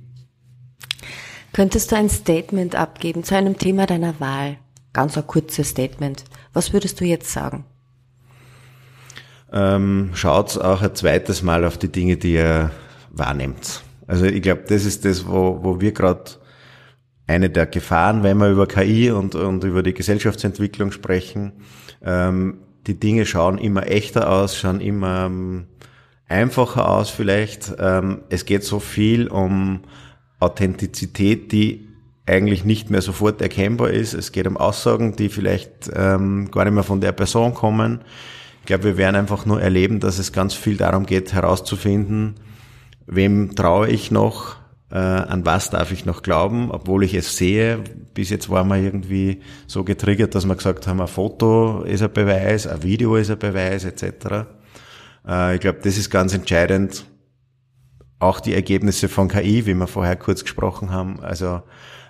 Könntest 1.58 1.92
du 1.92 1.96
ein 1.96 2.08
Statement 2.08 2.76
abgeben 2.76 3.24
zu 3.24 3.36
einem 3.36 3.58
Thema 3.58 3.88
deiner 3.88 4.20
Wahl? 4.20 4.58
Ganz 4.94 5.18
ein 5.18 5.26
kurzes 5.26 5.70
Statement. 5.70 6.24
Was 6.54 6.72
würdest 6.72 7.02
du 7.02 7.06
jetzt 7.06 7.34
sagen? 7.34 7.66
Ähm, 9.52 10.12
schaut 10.14 10.56
auch 10.60 10.84
ein 10.84 10.94
zweites 10.94 11.42
Mal 11.42 11.66
auf 11.66 11.80
die 11.80 11.92
Dinge, 11.92 12.16
die 12.18 12.34
ihr 12.34 12.70
wahrnehmt. 13.10 13.82
Also 14.06 14.26
ich 14.26 14.44
glaube, 14.44 14.66
das 14.68 14.86
ist 14.86 15.04
das, 15.04 15.28
wo, 15.28 15.64
wo 15.64 15.82
wir 15.82 15.94
gerade 15.94 16.30
eine 17.26 17.50
der 17.50 17.66
Gefahren, 17.66 18.22
wenn 18.22 18.38
wir 18.38 18.52
über 18.52 18.68
KI 18.68 19.10
und, 19.10 19.34
und 19.34 19.64
über 19.64 19.82
die 19.82 19.96
Gesellschaftsentwicklung 19.96 20.92
sprechen, 20.92 21.54
ähm, 22.04 22.60
die 22.86 23.00
Dinge 23.00 23.26
schauen 23.26 23.58
immer 23.58 23.88
echter 23.88 24.30
aus, 24.30 24.56
schauen 24.56 24.80
immer 24.80 25.26
ähm, 25.26 25.66
einfacher 26.28 26.88
aus 26.88 27.10
vielleicht. 27.10 27.74
Ähm, 27.80 28.22
es 28.30 28.46
geht 28.46 28.64
so 28.64 28.80
viel 28.80 29.28
um 29.28 29.82
Authentizität, 30.40 31.52
die 31.52 31.88
eigentlich 32.26 32.66
nicht 32.66 32.90
mehr 32.90 33.02
sofort 33.02 33.42
erkennbar 33.42 33.90
ist. 33.90 34.14
Es 34.14 34.32
geht 34.32 34.48
um 34.48 34.58
Aussagen, 34.58 35.16
die 35.16 35.30
vielleicht 35.30 35.90
ähm, 35.94 36.52
gar 36.52 36.66
nicht 36.66 36.74
mehr 36.74 36.84
von 36.84 37.02
der 37.02 37.14
Person 37.14 37.54
kommen. 37.54 38.02
Ich 38.62 38.66
glaube, 38.68 38.84
wir 38.84 38.98
werden 38.98 39.16
einfach 39.16 39.46
nur 39.46 39.62
erleben, 39.62 40.02
dass 40.02 40.20
es 40.20 40.34
ganz 40.34 40.54
viel 40.54 40.76
darum 40.76 41.06
geht, 41.06 41.32
herauszufinden, 41.34 42.36
wem 43.06 43.56
traue 43.56 43.88
ich 43.88 44.12
noch, 44.12 44.58
äh, 44.92 44.98
an 44.98 45.46
was 45.46 45.70
darf 45.70 45.94
ich 45.94 46.06
noch 46.06 46.22
glauben, 46.22 46.70
obwohl 46.70 47.06
ich 47.06 47.14
es 47.14 47.38
sehe. 47.38 47.80
Bis 48.14 48.30
jetzt 48.30 48.50
war 48.50 48.66
man 48.66 48.84
irgendwie 48.84 49.42
so 49.68 49.86
getriggert, 49.86 50.36
dass 50.36 50.46
wir 50.46 50.56
gesagt 50.56 50.86
haben, 50.86 51.00
ein 51.00 51.08
Foto 51.08 51.84
ist 51.84 52.04
ein 52.04 52.12
Beweis, 52.12 52.68
ein 52.68 52.84
Video 52.84 53.16
ist 53.16 53.32
ein 53.32 53.40
Beweis, 53.40 53.86
etc. 53.86 54.48
Äh, 55.26 55.56
ich 55.56 55.62
glaube, 55.62 55.80
das 55.82 55.98
ist 55.98 56.10
ganz 56.10 56.34
entscheidend, 56.34 57.06
auch 58.20 58.40
die 58.40 58.54
Ergebnisse 58.54 59.10
von 59.10 59.28
KI, 59.28 59.66
wie 59.66 59.74
wir 59.74 59.88
vorher 59.88 60.16
kurz 60.16 60.44
gesprochen 60.44 60.92
haben. 60.92 61.20
Also 61.22 61.62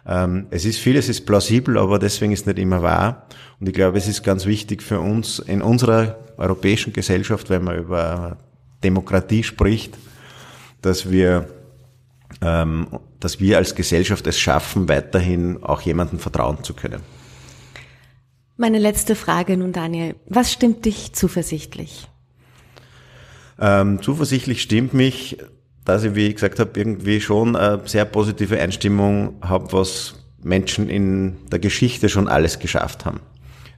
ähm, 0.05 0.47
es 0.51 0.65
ist 0.65 0.79
vieles 0.79 1.09
ist 1.09 1.25
plausibel, 1.25 1.77
aber 1.77 1.99
deswegen 1.99 2.31
ist 2.31 2.47
nicht 2.47 2.59
immer 2.59 2.81
wahr. 2.81 3.27
Und 3.59 3.67
ich 3.67 3.73
glaube, 3.73 3.97
es 3.97 4.07
ist 4.07 4.23
ganz 4.23 4.45
wichtig 4.45 4.81
für 4.81 4.99
uns 4.99 5.39
in 5.39 5.61
unserer 5.61 6.19
europäischen 6.37 6.93
Gesellschaft, 6.93 7.49
wenn 7.49 7.63
man 7.63 7.77
über 7.77 8.37
Demokratie 8.83 9.43
spricht, 9.43 9.97
dass 10.81 11.09
wir 11.11 11.47
ähm, 12.41 12.87
dass 13.19 13.39
wir 13.39 13.57
als 13.57 13.75
Gesellschaft 13.75 14.27
es 14.27 14.39
schaffen, 14.39 14.89
weiterhin 14.89 15.63
auch 15.63 15.81
jemandem 15.81 16.19
vertrauen 16.19 16.63
zu 16.63 16.73
können. 16.73 17.01
Meine 18.57 18.79
letzte 18.79 19.15
Frage 19.15 19.57
nun, 19.57 19.71
Daniel. 19.71 20.15
Was 20.27 20.51
stimmt 20.51 20.85
dich 20.85 21.13
zuversichtlich? 21.13 22.09
Ähm, 23.59 24.01
zuversichtlich 24.01 24.61
stimmt 24.61 24.93
mich, 24.93 25.37
dass 25.87 26.03
ich, 26.03 26.15
wie 26.15 26.27
ich 26.27 26.35
gesagt 26.35 26.59
habe, 26.59 26.77
irgendwie 26.77 27.21
schon 27.21 27.55
eine 27.55 27.81
sehr 27.85 28.03
positive 28.03 28.59
Einstimmung 28.59 29.35
habe, 29.41 29.71
was 29.71 30.15
Menschen 30.43 30.89
in 30.89 31.37
der 31.49 31.59
Geschichte 31.59 32.09
schon 32.09 32.27
alles 32.27 32.59
geschafft 32.59 33.05
haben. 33.05 33.21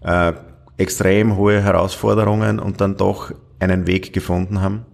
Äh, 0.01 0.33
extrem 0.77 1.37
hohe 1.37 1.61
Herausforderungen 1.61 2.57
und 2.57 2.81
dann 2.81 2.97
doch 2.97 3.31
einen 3.59 3.85
Weg 3.85 4.11
gefunden 4.11 4.59
haben. 4.59 4.85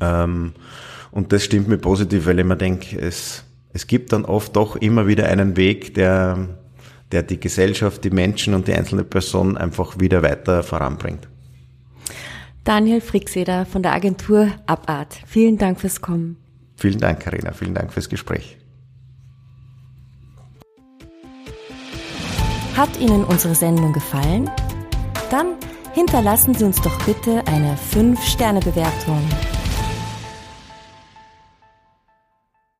Ähm, 0.00 0.54
und 1.12 1.32
das 1.32 1.44
stimmt 1.44 1.68
mir 1.68 1.78
positiv, 1.78 2.26
weil 2.26 2.40
ich 2.40 2.44
mir 2.44 2.56
denke, 2.56 2.98
es, 2.98 3.44
es 3.72 3.86
gibt 3.86 4.12
dann 4.12 4.24
oft 4.24 4.56
doch 4.56 4.74
immer 4.74 5.06
wieder 5.06 5.28
einen 5.28 5.56
Weg, 5.56 5.94
der, 5.94 6.48
der 7.12 7.22
die 7.22 7.38
Gesellschaft, 7.38 8.02
die 8.02 8.10
Menschen 8.10 8.52
und 8.54 8.66
die 8.66 8.74
einzelne 8.74 9.04
Person 9.04 9.56
einfach 9.56 10.00
wieder 10.00 10.24
weiter 10.24 10.64
voranbringt. 10.64 11.28
Daniel 12.66 13.00
Frickseder 13.00 13.64
von 13.64 13.84
der 13.84 13.92
Agentur 13.92 14.50
Abart. 14.66 15.20
Vielen 15.24 15.56
Dank 15.56 15.80
fürs 15.80 16.00
Kommen. 16.00 16.36
Vielen 16.74 16.98
Dank, 16.98 17.20
Karina. 17.20 17.52
Vielen 17.52 17.74
Dank 17.74 17.92
fürs 17.92 18.08
Gespräch. 18.08 18.58
Hat 22.76 22.98
Ihnen 22.98 23.24
unsere 23.24 23.54
Sendung 23.54 23.92
gefallen? 23.92 24.50
Dann 25.30 25.54
hinterlassen 25.94 26.54
Sie 26.54 26.64
uns 26.64 26.80
doch 26.80 27.06
bitte 27.06 27.46
eine 27.46 27.76
5-Sterne-Bewertung 27.94 29.22